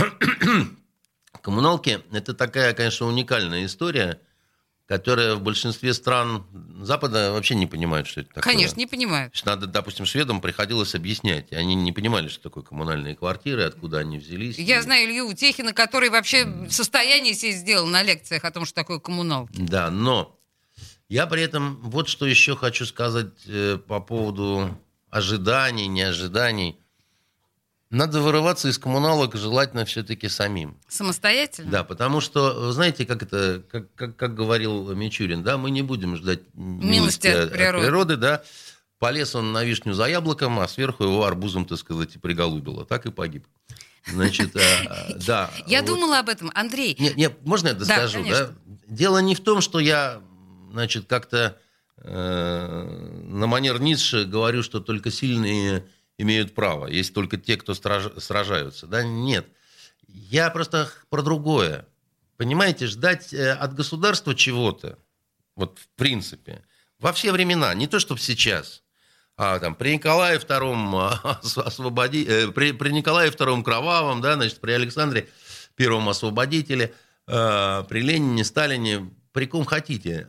[1.41, 4.21] Коммуналки– это такая, конечно, уникальная история–
[4.91, 6.45] которые в большинстве стран
[6.83, 8.55] Запада вообще не понимают, что это такое.
[8.55, 9.41] Конечно, не понимают.
[9.45, 11.53] Надо, допустим, шведам приходилось объяснять.
[11.53, 14.59] Они не понимали, что такое коммунальные квартиры, откуда они взялись.
[14.59, 14.83] Я и...
[14.83, 16.71] знаю Илью Утехина, который вообще mm.
[16.71, 19.61] состояние себе сделал на лекциях о том, что такое коммуналки.
[19.61, 20.37] Да, но
[21.09, 24.77] я при этом вот что еще хочу сказать э, по поводу
[25.09, 26.81] ожиданий, неожиданий.
[27.91, 30.79] Надо вырываться из коммуналок желательно все-таки самим.
[30.89, 31.71] Самостоятельно?
[31.73, 36.15] Да, потому что, знаете, как это, как, как, как говорил Мичурин, да, мы не будем
[36.15, 37.79] ждать милости, милости от, природы.
[37.79, 38.43] от природы, да.
[39.01, 42.85] Полез он на вишню за яблоком, а сверху его арбузом, так сказать, и приголубило.
[42.87, 43.45] Так и погиб.
[44.07, 45.51] Значит, а, да.
[45.67, 46.97] Я думала об этом, Андрей.
[46.99, 48.51] Нет, нет, можно я доскажу, да?
[48.87, 50.21] Дело не в том, что я,
[50.71, 51.59] значит, как-то
[51.97, 55.87] э, на манер Ницше говорю, что только сильные
[56.21, 58.87] имеют право, есть только те, кто сражаются.
[58.87, 59.03] Да?
[59.03, 59.47] Нет.
[60.07, 61.87] Я просто про другое.
[62.37, 64.99] Понимаете, ждать э, от государства чего-то,
[65.57, 66.63] вот в принципе,
[66.99, 68.83] во все времена, не то чтобы сейчас,
[69.37, 72.25] а там при Николае II а, освободи...
[72.29, 75.29] Э, при, при Николае II Кровавом, да, значит, при Александре
[75.75, 76.95] Первом Освободителе,
[77.27, 80.27] э, при Ленине, Сталине, при ком хотите.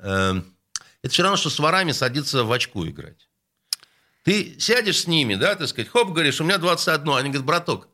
[1.03, 3.27] Это все равно, что с ворами садиться в очку играть.
[4.23, 7.09] Ты сядешь с ними, да, так сказать, хоп, говоришь, у меня 21.
[7.13, 7.87] Они говорят, браток,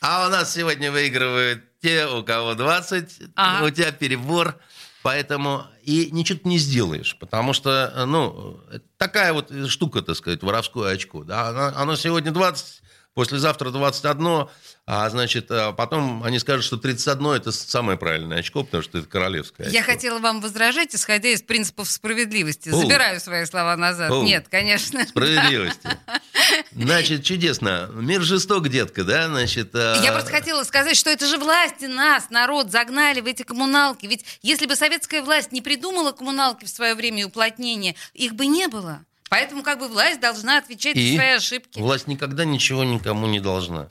[0.00, 3.64] а у нас сегодня выигрывают те, у кого 20, ага.
[3.64, 4.58] у тебя перебор,
[5.02, 8.60] поэтому и ничего ты не сделаешь, потому что, ну,
[8.98, 12.82] такая вот штука, так сказать, воровское очко, да, оно, оно сегодня 20,
[13.18, 14.46] послезавтра 21,
[14.86, 19.08] а значит, а потом они скажут, что 31 это самое правильное очко, потому что это
[19.08, 19.76] королевское очко.
[19.76, 22.68] Я хотела вам возражать, исходя из принципов справедливости.
[22.68, 22.76] О.
[22.76, 24.12] Забираю свои слова назад.
[24.12, 24.22] О.
[24.22, 25.04] Нет, конечно.
[25.04, 25.88] Справедливости.
[26.72, 27.90] Значит, чудесно.
[27.92, 29.26] Мир жесток, детка, да?
[29.26, 30.00] Значит, а...
[30.00, 34.06] Я просто хотела сказать, что это же власти нас, народ, загнали в эти коммуналки.
[34.06, 38.46] Ведь если бы советская власть не придумала коммуналки в свое время и уплотнение, их бы
[38.46, 39.04] не было.
[39.28, 41.78] Поэтому как бы власть должна отвечать и за свои ошибки.
[41.78, 43.90] Власть никогда ничего никому не должна.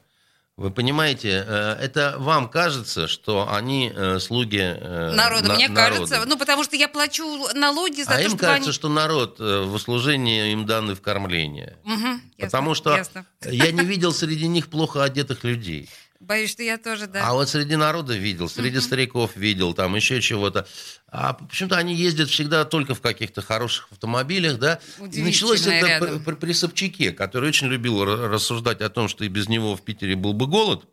[0.58, 5.50] Вы понимаете, э, это вам кажется, что они э, слуги э, народа.
[5.50, 5.98] На, Мне народа.
[5.98, 7.24] кажется, ну потому что я плачу
[7.54, 8.72] налоги за а то, им кажется, они...
[8.72, 11.78] что народ в услужении им даны в кормление.
[11.84, 13.28] Угу, потому что ясно.
[13.46, 15.90] я не видел среди них плохо одетых людей.
[16.20, 17.28] Боюсь, что я тоже, да.
[17.28, 20.68] А вот среди народа видел, среди стариков видел, там еще чего-то.
[21.08, 24.80] А почему-то они ездят всегда только в каких-то хороших автомобилях, да.
[25.12, 29.48] И началось это при, при Собчаке, который очень любил рассуждать о том, что и без
[29.48, 30.86] него в Питере был бы голод.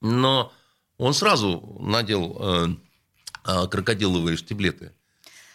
[0.00, 0.52] Но
[0.98, 2.68] он сразу надел э,
[3.46, 4.92] э, крокодиловые штиблеты.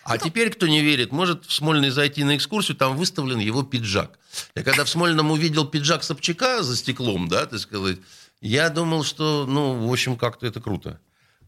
[0.03, 3.61] А ну, теперь, кто не верит, может в Смольный зайти на экскурсию, там выставлен его
[3.63, 4.17] пиджак.
[4.55, 7.99] Я когда в Смольном увидел пиджак Собчака за стеклом, да, так сказать,
[8.41, 10.99] я думал, что, ну, в общем, как-то это круто,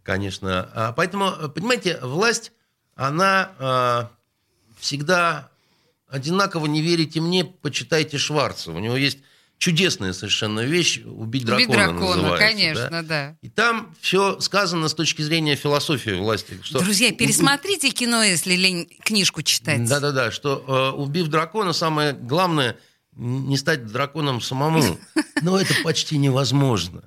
[0.04, 0.70] конечно.
[0.74, 2.52] А, поэтому, понимаете, власть,
[2.96, 4.12] она а,
[4.80, 5.50] всегда
[6.10, 8.72] одинаково не верите мне, почитайте Шварца.
[8.72, 9.20] У него есть
[9.58, 12.48] чудесная совершенно вещь «Убить дракона», Убить дракона называется.
[12.48, 13.02] конечно, да?
[13.04, 13.38] да.
[13.42, 16.60] И там все сказано с точки зрения философии власти.
[16.64, 16.80] Что...
[16.80, 19.88] Друзья, пересмотрите кино, если лень книжку читать.
[19.88, 22.76] Да-да-да, что э, убив дракона, самое главное–
[23.22, 24.98] не стать драконом самому.
[25.42, 27.04] Но это почти невозможно.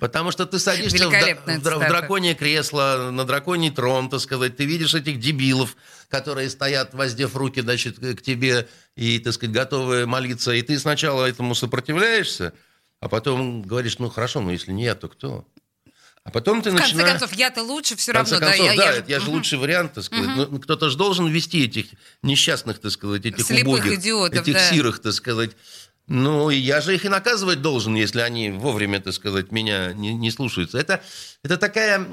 [0.00, 4.64] Потому что ты садишься в, в, в драконье кресло, на драконий трон, так сказать, ты
[4.64, 5.76] видишь этих дебилов,
[6.08, 11.26] которые стоят, воздев руки, значит, к тебе и, так сказать, готовы молиться, и ты сначала
[11.26, 12.52] этому сопротивляешься,
[13.00, 15.46] а потом говоришь, ну хорошо, но если не я, то кто?
[16.24, 16.96] А потом ты в начинаешь...
[16.96, 18.38] Конце концов, я-то лучше все равно.
[18.38, 20.26] Концов, да, да я, я, я же лучший вариант, так сказать.
[20.26, 20.52] Угу.
[20.52, 21.86] Ну, кто-то же должен вести этих
[22.22, 24.70] несчастных, так сказать, этих Слепых убогих, идиотов, этих да.
[24.70, 25.50] сирых, так сказать.
[26.06, 30.30] Ну, я же их и наказывать должен, если они вовремя, так сказать, меня не, не
[30.30, 30.78] слушаются.
[30.78, 31.02] Это,
[31.42, 32.06] это такая...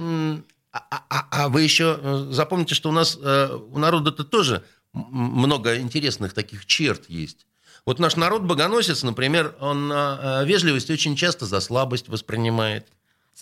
[0.74, 5.78] А, а, а вы еще э, запомните, что у нас, э, у народа-то тоже много
[5.78, 7.45] интересных таких черт есть.
[7.86, 12.88] Вот наш народ богоносец, например, он э, вежливость очень часто за слабость воспринимает.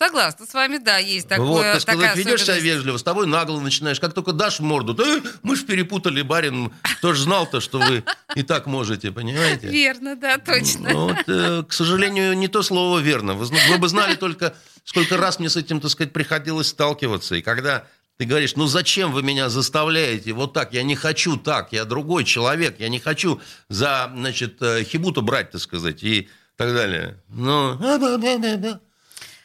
[0.02, 1.46] Согласна с вами, да, есть такое.
[1.46, 4.00] Вот, так сказать, ведешь себя вежливо, с тобой нагло начинаешь.
[4.00, 8.02] Как только дашь морду, то э, мы ж перепутали, барин, кто ж знал-то, что вы
[8.34, 9.68] и так можете, понимаете?
[9.68, 10.94] Верно, да, точно.
[10.94, 13.34] Вот, э, к сожалению, не то слово верно.
[13.34, 17.34] Вы, вы бы знали только, сколько раз мне с этим, так сказать, приходилось сталкиваться.
[17.34, 17.84] И когда
[18.16, 20.72] ты говоришь, ну зачем вы меня заставляете вот так?
[20.72, 25.50] Я не хочу так, я другой человек, я не хочу за, значит, э, хибуту брать,
[25.50, 27.18] так сказать, и так далее.
[27.28, 27.76] Ну,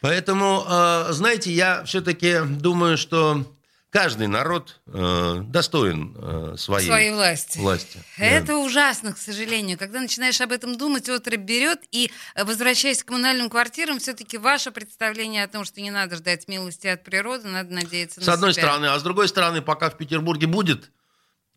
[0.06, 3.44] Поэтому, э, знаете, я все-таки думаю, что
[3.90, 7.58] каждый народ э, достоин э, своей, своей власти.
[7.58, 8.04] власти.
[8.18, 8.58] Это да.
[8.60, 9.80] ужасно, к сожалению.
[9.80, 15.44] Когда начинаешь об этом думать, отрыв берет, и, возвращаясь к коммунальным квартирам, все-таки ваше представление
[15.44, 18.54] о том, что не надо ждать милости от природы, надо надеяться с на С одной
[18.54, 18.62] себя.
[18.62, 18.86] стороны.
[18.86, 20.92] А с другой стороны, пока в Петербурге будет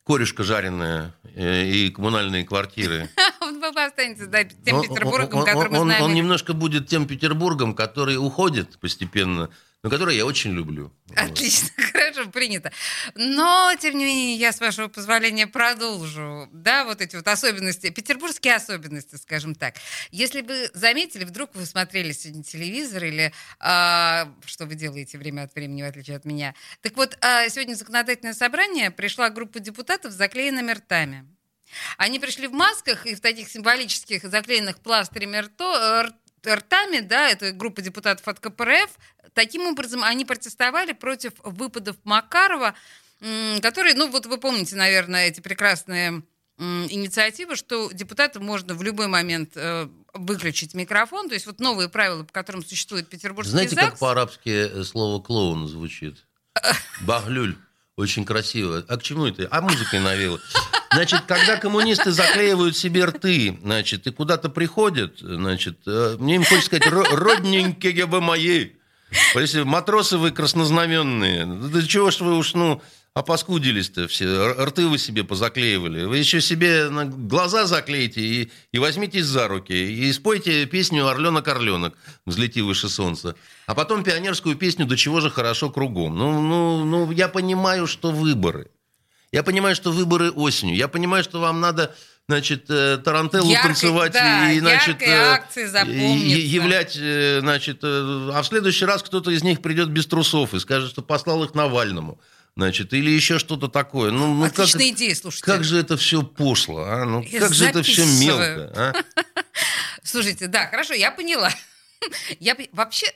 [0.06, 3.10] корешка жареная и коммунальные квартиры.
[3.98, 6.04] Вы останетесь да, тем Петербургом, который мы знаем.
[6.04, 9.50] Он немножко будет тем Петербургом, который уходит постепенно
[9.84, 10.92] но который я очень люблю.
[11.14, 11.86] Отлично, вот.
[11.92, 12.72] хорошо, принято.
[13.14, 16.48] Но, тем не менее, я, с вашего позволения, продолжу.
[16.52, 19.76] Да, вот эти вот особенности, петербургские особенности, скажем так.
[20.10, 25.54] Если вы заметили, вдруг вы смотрели сегодня телевизор или а, что вы делаете время от
[25.54, 26.56] времени, в отличие от меня.
[26.82, 31.24] Так вот, а, сегодня законодательное собрание пришла группа депутатов с заклеенными ртами.
[31.96, 36.08] Они пришли в масках и в таких символических заклеенных пластырями рто,
[36.46, 38.90] ртами, да, это группа депутатов от КПРФ,
[39.34, 42.74] таким образом они протестовали против выпадов Макарова,
[43.60, 46.22] которые, ну вот вы помните, наверное, эти прекрасные
[46.58, 52.24] инициативы, что депутатам можно в любой момент э, выключить микрофон, то есть вот новые правила,
[52.24, 53.90] по которым существует Петербургский Знаете, ЗАГС.
[53.90, 56.26] как по-арабски слово «клоун» звучит?
[57.02, 57.56] Баглюль.
[57.98, 58.84] Очень красиво.
[58.86, 59.48] А к чему это?
[59.50, 60.38] А музыкой навела.
[60.92, 66.66] Значит, когда коммунисты заклеивают себе рты, значит, и куда-то приходят, значит, э, мне им хочется
[66.66, 68.68] сказать, родненькие вы мои,
[69.34, 72.80] если матросы вы краснознаменные, да чего ж вы уж, ну,
[73.14, 76.04] опаскудились-то все, рты вы себе позаклеивали.
[76.04, 82.62] Вы еще себе глаза заклеите и, и возьмитесь за руки, и спойте песню «Орленок-орленок», «Взлети
[82.62, 83.34] выше солнца».
[83.66, 86.16] А потом пионерскую песню «До чего же хорошо кругом».
[86.16, 88.70] Ну, ну, ну, я понимаю, что выборы.
[89.32, 90.76] Я понимаю, что выборы осенью.
[90.76, 91.94] Я понимаю, что вам надо
[92.28, 98.46] значит, э, тарантеллу Яркой, танцевать да, и, значит, э, акции являть, э, значит, а в
[98.46, 102.20] следующий раз кто-то из них придет без трусов и скажет, что послал их Навальному.
[102.58, 104.10] Значит, или еще что-то такое.
[104.10, 105.46] Ну, ну Отличная как, идея, слушайте.
[105.46, 107.04] Как же это все пошло, а?
[107.04, 108.58] Ну, Я как же это все записываю.
[108.58, 108.92] мелко, а?
[110.02, 111.52] Слушайте, да, хорошо, я поняла.
[112.40, 113.06] Я вообще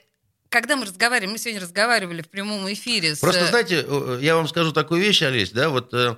[0.47, 3.19] когда мы разговаривали, мы сегодня разговаривали в прямом эфире с...
[3.19, 3.85] Просто, знаете,
[4.21, 6.15] я вам скажу такую вещь, Олесь, да, вот э,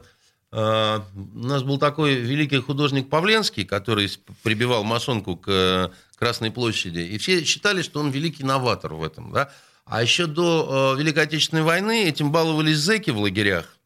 [0.51, 4.11] э, у нас был такой великий художник Павленский, который
[4.43, 9.51] прибивал масонку к Красной площади, и все считали, что он великий новатор в этом, да.
[9.86, 13.78] А еще до э, Великой Отечественной войны этим баловались зэки в лагерях,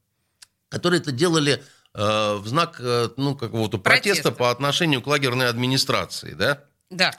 [0.70, 1.62] которые это делали
[1.94, 6.64] э, в знак э, ну, какого-то протеста, протеста по отношению к лагерной администрации, да?
[6.90, 7.14] Да.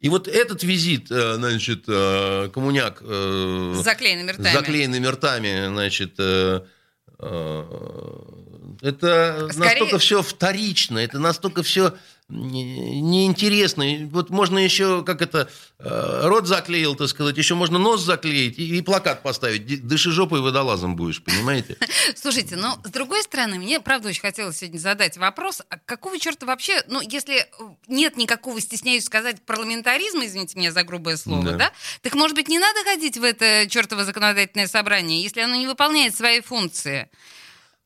[0.00, 2.98] И вот этот визит, э, значит, э, коммуняк...
[3.00, 4.48] Э, с заклеенными ртами.
[4.48, 6.20] С заклеенными ртами, значит,
[8.82, 9.70] это Скорее...
[9.70, 11.94] настолько все вторично, это настолько все
[12.28, 14.08] неинтересно.
[14.10, 18.82] Вот можно еще, как это, рот заклеил, так сказать, еще можно нос заклеить и, и
[18.82, 19.86] плакат поставить.
[19.86, 21.76] Дыши жопой водолазом будешь, понимаете?
[22.16, 26.46] Слушайте, но с другой стороны, мне, правда, очень хотелось сегодня задать вопрос, а какого черта
[26.46, 27.46] вообще, ну, если
[27.86, 32.48] нет никакого, стесняюсь сказать, парламентаризма, извините меня за грубое слово, да, да так, может быть,
[32.48, 37.08] не надо ходить в это чертово законодательное собрание, если оно не выполняет свои функции?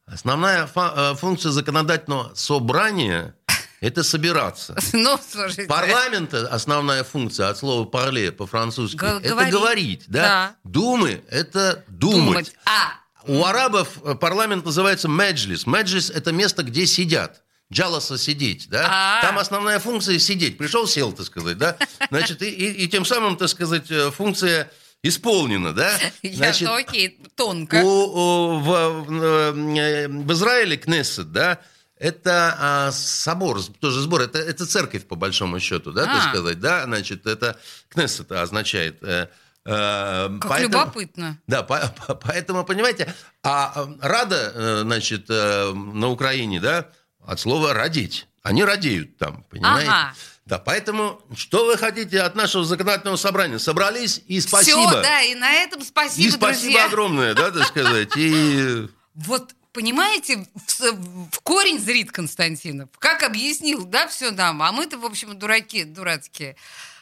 [0.07, 0.67] Основная
[1.15, 3.35] функция законодательного собрания
[3.81, 4.77] это собираться.
[4.93, 5.65] Ну, слушайте.
[5.65, 9.53] Парламента основная функция от слова парле по-французски Г- это говорить.
[9.53, 10.23] говорить, да?
[10.23, 10.57] Да.
[10.65, 12.25] Думы это думать.
[12.27, 12.55] Думать.
[12.67, 13.01] А.
[13.27, 13.89] У арабов
[14.21, 15.67] парламент называется меджлис.
[15.67, 17.43] Меджлис это место, где сидят.
[17.73, 18.89] Джаласа сидеть, да?
[18.91, 19.23] А.
[19.23, 20.59] Там основная функция сидеть.
[20.59, 21.77] Пришел, сел, так сказать, да?
[22.11, 24.71] Значит, и, и, и тем самым, так сказать, функция
[25.03, 25.97] исполнена, да?
[26.23, 27.77] Значит, Ясно, окей, тонко.
[27.77, 31.61] У, у, в, в, в Израиле Кнессет, да,
[32.01, 36.07] это а, собор, тоже сбор, это, это церковь, по большому счету, да, а.
[36.07, 37.57] так сказать, да, значит, это
[37.89, 39.03] Кнессет означает.
[39.03, 39.29] Э,
[39.67, 41.39] Э, как поэтому, любопытно.
[41.47, 46.89] Да, по, по, поэтому, понимаете, а рада, значит, на Украине, да,
[47.25, 48.27] от слова «родить».
[48.43, 49.91] Они радеют там, понимаете?
[49.91, 50.15] Ага.
[50.47, 53.59] Да, поэтому что вы хотите от нашего законодательного собрания?
[53.59, 54.89] Собрались и спасибо.
[54.89, 56.87] Все, да, и на этом спасибо, И спасибо друзья.
[56.87, 58.17] огромное, да, так сказать.
[58.17, 58.89] И...
[59.15, 62.89] Вот понимаете, в, в корень зрит Константинов.
[62.99, 64.63] Как объяснил, да, все нам.
[64.63, 66.57] А мы-то, в общем, дураки, дурацкие.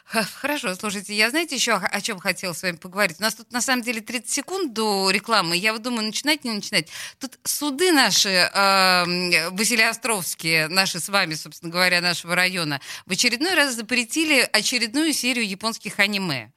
[0.05, 3.17] Хорошо, слушайте, я знаете еще о чем хотела с вами поговорить?
[3.19, 5.55] У нас тут на самом деле 30 секунд до рекламы.
[5.55, 6.89] Я вот думаю, начинать, не начинать.
[7.19, 13.75] Тут суды наши, э, Василиостровские, наши с вами, собственно говоря, нашего района, в очередной раз
[13.75, 16.51] запретили очередную серию японских аниме.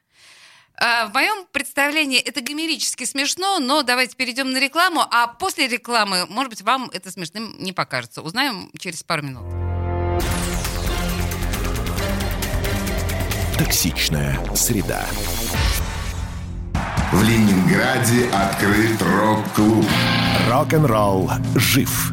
[0.76, 6.26] А, в моем представлении это гомерически смешно, но давайте перейдем на рекламу, а после рекламы,
[6.26, 8.22] может быть, вам это смешным не покажется.
[8.22, 9.44] Узнаем через пару минут.
[13.58, 15.06] Токсичная среда.
[17.12, 19.86] В Ленинграде открыт рок-клуб.
[20.48, 22.12] Рок-н-ролл жив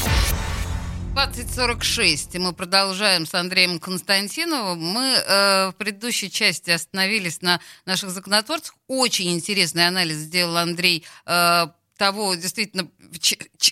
[1.27, 4.79] 2046, и мы продолжаем с Андреем Константиновым.
[4.79, 8.75] Мы э, в предыдущей части остановились на наших законотворцах.
[8.87, 11.67] Очень интересный анализ сделал Андрей э,
[11.97, 12.89] того, действительно,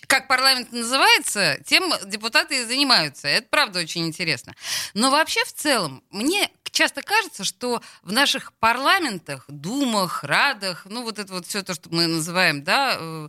[0.06, 3.28] как парламент называется, тем депутаты и занимаются.
[3.28, 4.54] Это правда очень интересно.
[4.94, 11.18] Но вообще в целом, мне часто кажется, что в наших парламентах, думах, радах, ну вот
[11.18, 13.28] это вот все то, что мы называем, да, э,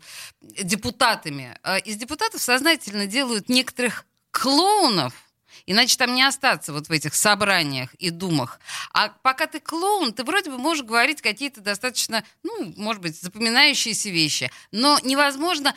[0.62, 5.14] депутатами, э, из депутатов сознательно делают некоторых клоунов,
[5.66, 8.58] Иначе там не остаться вот в этих собраниях и думах.
[8.92, 14.10] А пока ты клоун, ты вроде бы можешь говорить какие-то достаточно, ну, может быть, запоминающиеся
[14.10, 14.50] вещи.
[14.72, 15.74] Но невозможно,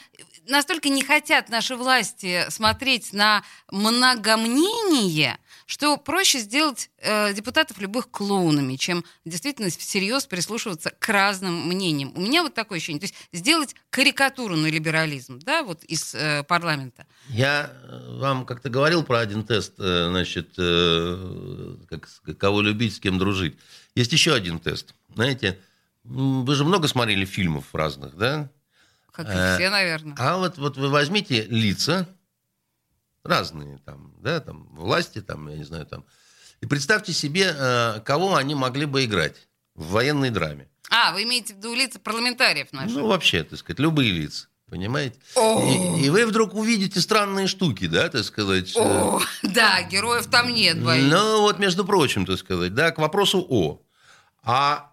[0.47, 8.75] настолько не хотят наши власти смотреть на многомнение, что проще сделать э, депутатов любых клоунами,
[8.75, 12.11] чем действительно всерьез прислушиваться к разным мнениям.
[12.15, 12.99] У меня вот такое ощущение.
[12.99, 17.05] То есть сделать карикатуру на либерализм, да, вот из э, парламента.
[17.29, 22.99] Я э, вам как-то говорил про один тест, э, значит, э, как, кого любить, с
[22.99, 23.57] кем дружить.
[23.95, 24.95] Есть еще один тест.
[25.13, 25.59] Знаете,
[26.03, 28.49] вы же много смотрели фильмов разных, да?
[29.11, 30.15] Как и все, наверное.
[30.17, 32.09] А вот, вот вы возьмите лица,
[33.23, 36.05] разные там, да, там, власти, там, я не знаю, там.
[36.61, 40.69] И представьте себе, э, кого они могли бы играть в военной драме.
[40.89, 42.97] А, вы имеете в виду лица парламентариев наших?
[42.97, 44.47] Ну, вообще, так сказать, любые лица.
[44.69, 45.19] Понимаете?
[45.37, 48.75] И, и вы вдруг увидите странные штуки, да, так сказать.
[48.75, 51.11] О, да, героев там нет, боюсь.
[51.11, 53.81] Ну, вот, между прочим, так сказать, да, к вопросу о.
[54.41, 54.89] А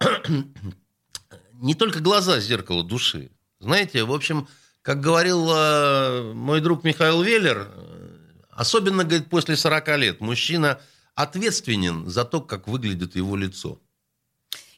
[1.53, 3.31] не только глаза зеркало души.
[3.59, 4.47] Знаете, в общем,
[4.81, 7.71] как говорил э, мой друг Михаил Веллер,
[8.51, 10.79] Особенно, говорит, после 40 лет мужчина
[11.15, 13.79] ответственен за то, как выглядит его лицо.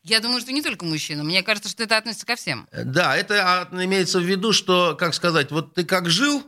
[0.03, 1.23] Я думаю, что не только мужчина.
[1.23, 2.67] Мне кажется, что это относится ко всем.
[2.71, 6.43] Да, это имеется в виду, что, как сказать, вот ты как жил,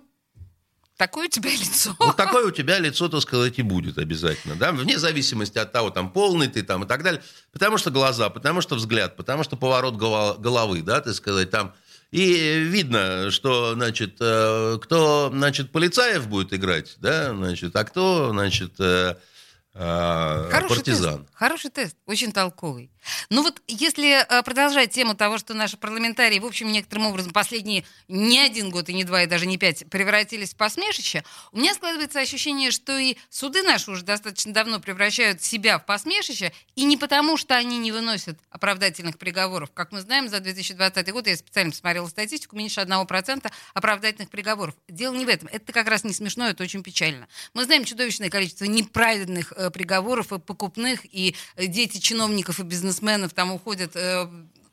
[0.97, 1.93] Такое у тебя лицо.
[1.99, 5.89] Вот такое у тебя лицо, так сказать, и будет обязательно, да, вне зависимости от того,
[5.89, 7.21] там, полный ты там и так далее.
[7.51, 11.73] Потому что глаза, потому что взгляд, потому что поворот головы, да, так сказать, там,
[12.15, 18.71] и видно, что, значит, э, кто, значит, полицаев будет играть, да, значит, а кто, значит,
[18.79, 19.15] э,
[19.73, 21.25] э, Хороший партизан.
[21.25, 21.34] Тест.
[21.35, 22.89] Хороший тест, очень толковый.
[23.29, 27.83] Ну вот, если э, продолжать тему того, что наши парламентарии, в общем, некоторым образом последние
[28.07, 31.73] не один год и не два, и даже не пять превратились в посмешище, у меня
[31.73, 36.95] складывается ощущение, что и суды наши уже достаточно давно превращают себя в посмешище, и не
[36.95, 39.71] потому, что они не выносят оправдательных приговоров.
[39.73, 44.73] Как мы знаем, за 2020 год, я специально посмотрела статистику, меньше 1% оправдательных приговоров.
[44.87, 45.49] Дело не в этом.
[45.51, 47.27] Это как раз не смешно, это очень печально.
[47.53, 51.25] Мы знаем чудовищное количество неправедных э, приговоров и покупных, и
[51.55, 53.95] э, дети чиновников и бизнесменов там уходят.
[53.95, 54.25] Э,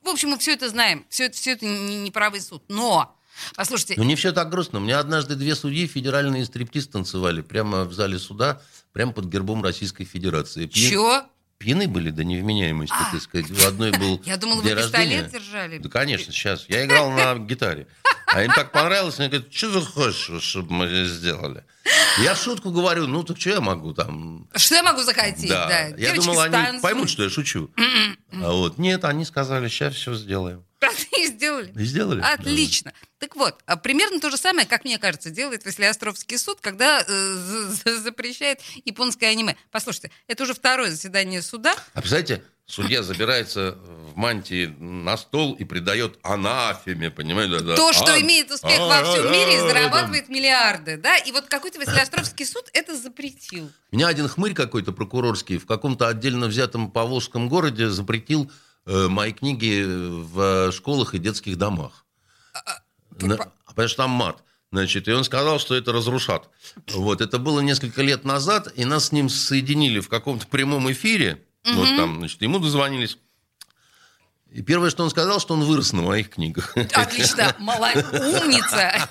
[0.02, 1.06] в общем, мы все это знаем.
[1.08, 2.62] Все это, все это не, не правый суд.
[2.68, 3.16] Но
[3.56, 3.94] Послушайте...
[3.96, 4.78] Ну, не все так грустно.
[4.78, 8.60] У меня однажды две судьи федеральные стриптиз танцевали прямо в зале суда,
[8.92, 10.66] прямо под гербом Российской Федерации.
[10.66, 11.24] Чего?
[11.62, 13.12] Пьяны были до невменяемости, А.
[13.12, 13.50] так сказать.
[13.50, 15.28] У одной был Я думала, день вы пистолет рождения.
[15.44, 15.78] держали.
[15.78, 16.64] Да, конечно, сейчас.
[16.68, 17.86] Я играл на гитаре.
[18.26, 21.64] А им так понравилось, они говорят, что ты хочешь, чтобы мы здесь сделали?
[22.22, 24.48] Я в шутку говорю, ну так что я могу там...
[24.56, 25.48] Что я могу захотеть?
[25.48, 25.96] Да, Да.
[25.96, 27.70] я думал, они поймут, что я шучу.
[28.32, 30.64] А вот нет, они сказали, сейчас все сделаем.
[31.18, 31.72] И сделали.
[31.76, 32.20] И сделали.
[32.20, 32.92] Отлично.
[33.18, 37.04] Так вот, а примерно то же самое, как мне кажется, делает Василиостровский суд, когда э,
[37.06, 39.56] за- за- запрещает японское аниме.
[39.70, 41.74] Послушайте, это уже второе заседание суда.
[41.94, 47.60] А представляете, судья забирается в мантии на стол и придает анафеме, понимаете?
[47.60, 47.92] да, То, да.
[47.92, 51.16] что А, имеет успех а, во всем а, мире и зарабатывает миллиарды, да?
[51.16, 53.70] И вот какой-то Василиостровский суд это запретил.
[53.92, 58.50] Меня один хмырь какой-то прокурорский в каком-то отдельно взятом поволжском городе запретил
[58.86, 62.04] мои книги в школах и детских домах.
[63.20, 64.42] На- потому что там мат.
[64.72, 66.48] Значит, и он сказал, что это разрушат.
[66.92, 71.44] Вот, это было несколько лет назад, и нас с ним соединили в каком-то прямом эфире.
[71.64, 71.96] Вот Мгм.
[71.96, 73.18] там, значит, ему дозвонились.
[74.54, 76.76] И первое, что он сказал, что он вырос на моих книгах.
[76.92, 79.08] Отлично, молодец, умница.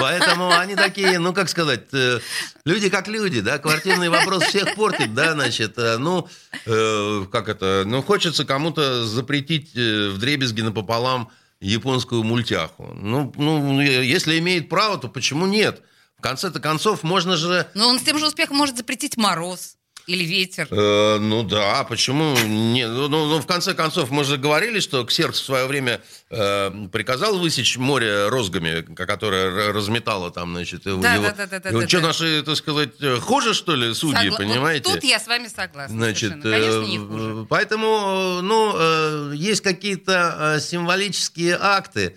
[0.00, 2.18] Поэтому они такие, ну, как сказать, э,
[2.64, 6.28] люди как люди, да, квартирный вопрос всех портит, да, значит, э, ну,
[6.66, 11.30] э, как это, ну, хочется кому-то запретить в дребезги напополам
[11.60, 12.92] японскую мультяху.
[12.94, 15.82] Ну, ну, если имеет право, то почему нет?
[16.18, 17.68] В конце-то концов, можно же...
[17.74, 19.77] Но он с тем же успехом может запретить мороз
[20.08, 20.66] или ветер.
[20.70, 22.86] Э, ну да, почему не?
[22.88, 26.00] Ну, ну, ну, в конце концов, мы же говорили, что Ксеркс в свое время
[26.30, 30.82] э, приказал высечь море розгами, ко- которое разметало там, значит.
[30.84, 32.06] Да, его- да, да, да, да, его- да, что да.
[32.08, 34.88] наши, так сказать, э, хуже, что ли, судьи, Согла- понимаете?
[34.88, 35.94] Вот тут я с вами согласна.
[35.96, 36.32] Значит.
[36.42, 37.46] Конечно, не э, хуже.
[37.48, 42.16] поэтому, э, ну, э, есть какие-то э, символические акты.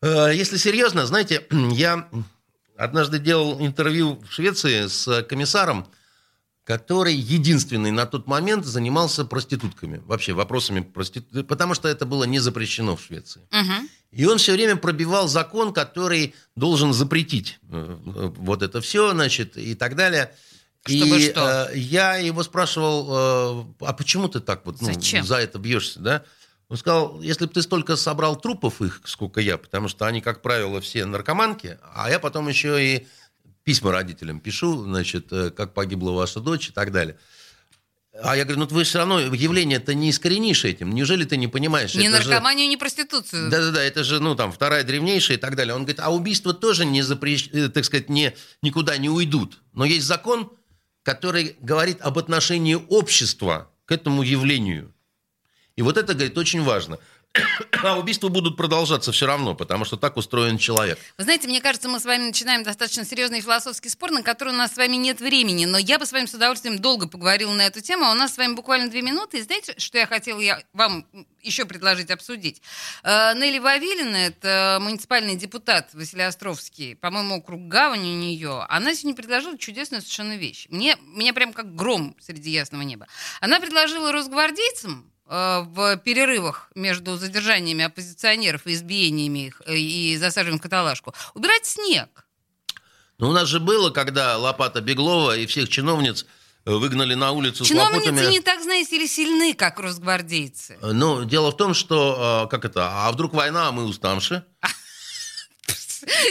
[0.00, 2.08] Э, Если серьезно, знаете, я
[2.76, 5.86] однажды делал интервью в Швеции с комиссаром,
[6.64, 12.38] который единственный на тот момент занимался проститутками, вообще вопросами проституции, потому что это было не
[12.38, 13.42] запрещено в Швеции.
[13.50, 13.88] Мгм.
[14.12, 19.56] И он все время пробивал закон, который должен запретить э, э, вот это все, значит,
[19.56, 20.32] и так далее.
[20.86, 21.70] Чтобы и что?
[21.72, 25.24] э, я его спрашивал, э, а почему ты так вот ну, Зачем?
[25.24, 26.24] за это бьешься, да?
[26.68, 30.40] Он сказал, если бы ты столько собрал трупов их, сколько я, потому что они, как
[30.40, 33.06] правило, все наркоманки, а я потом еще и
[33.64, 37.16] письма родителям пишу, значит, э, как погибла ваша дочь и так далее.
[38.22, 40.94] А я говорю, ну вы все равно явление-то не искоренишь этим.
[40.94, 41.94] Неужели ты не понимаешь?
[41.94, 43.48] Ни Это же- наркоманию, ни проституцию.
[43.50, 45.74] да-да-да, это же, ну, там, вторая древнейшая и так далее.
[45.74, 47.48] Он говорит, а убийства тоже не запрещ...
[47.52, 49.62] э, так сказать, не, никуда не уйдут.
[49.72, 50.52] Но есть закон,
[51.02, 54.92] который говорит об отношении общества к этому явлению.
[55.76, 56.98] И вот это, говорит, очень важно.
[57.82, 60.98] А убийства будут продолжаться все равно, потому что так устроен человек.
[61.18, 64.56] Вы знаете, мне кажется, мы с вами начинаем достаточно серьезный философский спор, на который у
[64.56, 65.64] нас с вами нет времени.
[65.64, 68.04] Но я бы с вами с удовольствием долго поговорила на эту тему.
[68.04, 69.38] А у нас с вами буквально две минуты.
[69.38, 71.06] И знаете, что я хотела я вам
[71.40, 72.62] еще предложить обсудить?
[73.02, 79.58] Э, Нелли Вавилина, это муниципальный депутат Василиостровский, по-моему, округ Гавань у нее, она сегодня предложила
[79.58, 80.66] чудесную совершенно вещь.
[80.70, 83.06] Мне, меня прям как гром среди ясного неба.
[83.40, 90.62] Она предложила росгвардейцам в перерывах между задержаниями оппозиционеров и избиениями их э, и засаживанием в
[90.62, 92.26] каталажку убирать снег.
[93.18, 96.26] Но у нас же было, когда Лопата Беглова и всех чиновниц
[96.66, 98.30] э, выгнали на улицу с Чиновницы лопатами.
[98.30, 100.78] не так, знаете ли, сильны, как росгвардейцы.
[100.82, 104.44] Ну, дело в том, что, э, как это, а вдруг война, а мы уставши?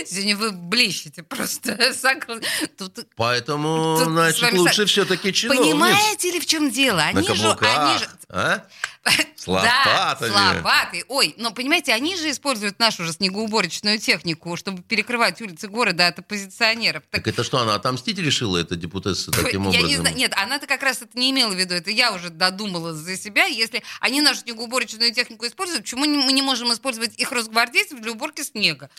[0.06, 1.78] Сегодня вы блещете просто.
[2.78, 5.64] Тут- Поэтому, Тут значит, лучше все-таки чиновниц.
[5.64, 7.02] Понимаете ли, в чем дело?
[7.02, 8.66] Они же, они же, а?
[9.36, 11.04] С Да, с лопатой.
[11.08, 16.20] Ой, но понимаете, они же используют нашу же снегоуборочную технику, чтобы перекрывать улицы города от
[16.20, 17.02] оппозиционеров.
[17.10, 19.88] Так, Так это что, она отомстить решила, эта депутесса, таким я образом?
[19.88, 22.94] не знаю, нет, она-то как раз это не имела в виду, это я уже додумала
[22.94, 23.46] за себя.
[23.46, 28.44] Если они нашу снегоуборочную технику используют, почему мы не можем использовать их росгвардейцев для уборки
[28.44, 28.92] снега?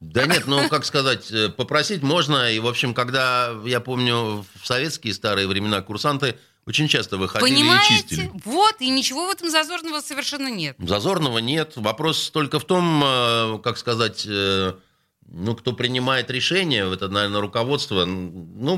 [0.00, 2.52] Да нет, ну, как сказать, э, попросить можно.
[2.52, 6.36] И, в общем, когда, я помню, в советские старые времена курсанты
[6.66, 7.94] очень часто выходили и Понимаете?
[7.94, 8.30] чистили.
[8.44, 10.76] Вот, и ничего в этом зазорного совершенно нет.
[10.78, 11.72] Зазорного нет.
[11.76, 14.74] Вопрос только в том, э, как сказать, э,
[15.28, 18.04] ну, кто принимает решение, это, наверное, руководство.
[18.04, 18.76] Ну,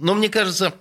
[0.00, 0.74] но мне кажется,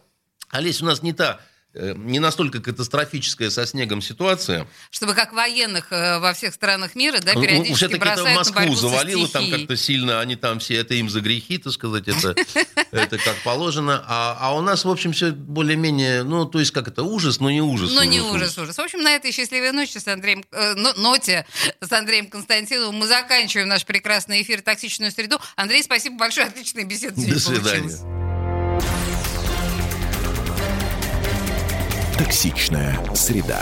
[0.49, 1.41] Олесь у нас не та
[1.73, 4.67] не настолько катастрофическая со снегом ситуация.
[4.91, 9.27] Чтобы как военных э, во всех странах мира, да, периодически Все-таки это в Москву завалило
[9.27, 12.35] там как-то сильно, они там все, это им за грехи, так сказать, это,
[12.91, 14.03] это как положено.
[14.07, 17.49] А, а у нас, в общем, все более-менее, ну, то есть как это, ужас, но
[17.49, 17.91] не ужас.
[17.93, 18.77] Ну, не ужас, ужас.
[18.77, 21.45] В общем, на этой счастливой ночи с Андреем, э, ноте
[21.81, 25.39] с Андреем Константиновым мы заканчиваем наш прекрасный эфир «Токсичную среду».
[25.55, 27.81] Андрей, спасибо большое, отличная беседа До свидания.
[27.81, 28.22] Получилась.
[32.17, 33.59] Токсичная среда.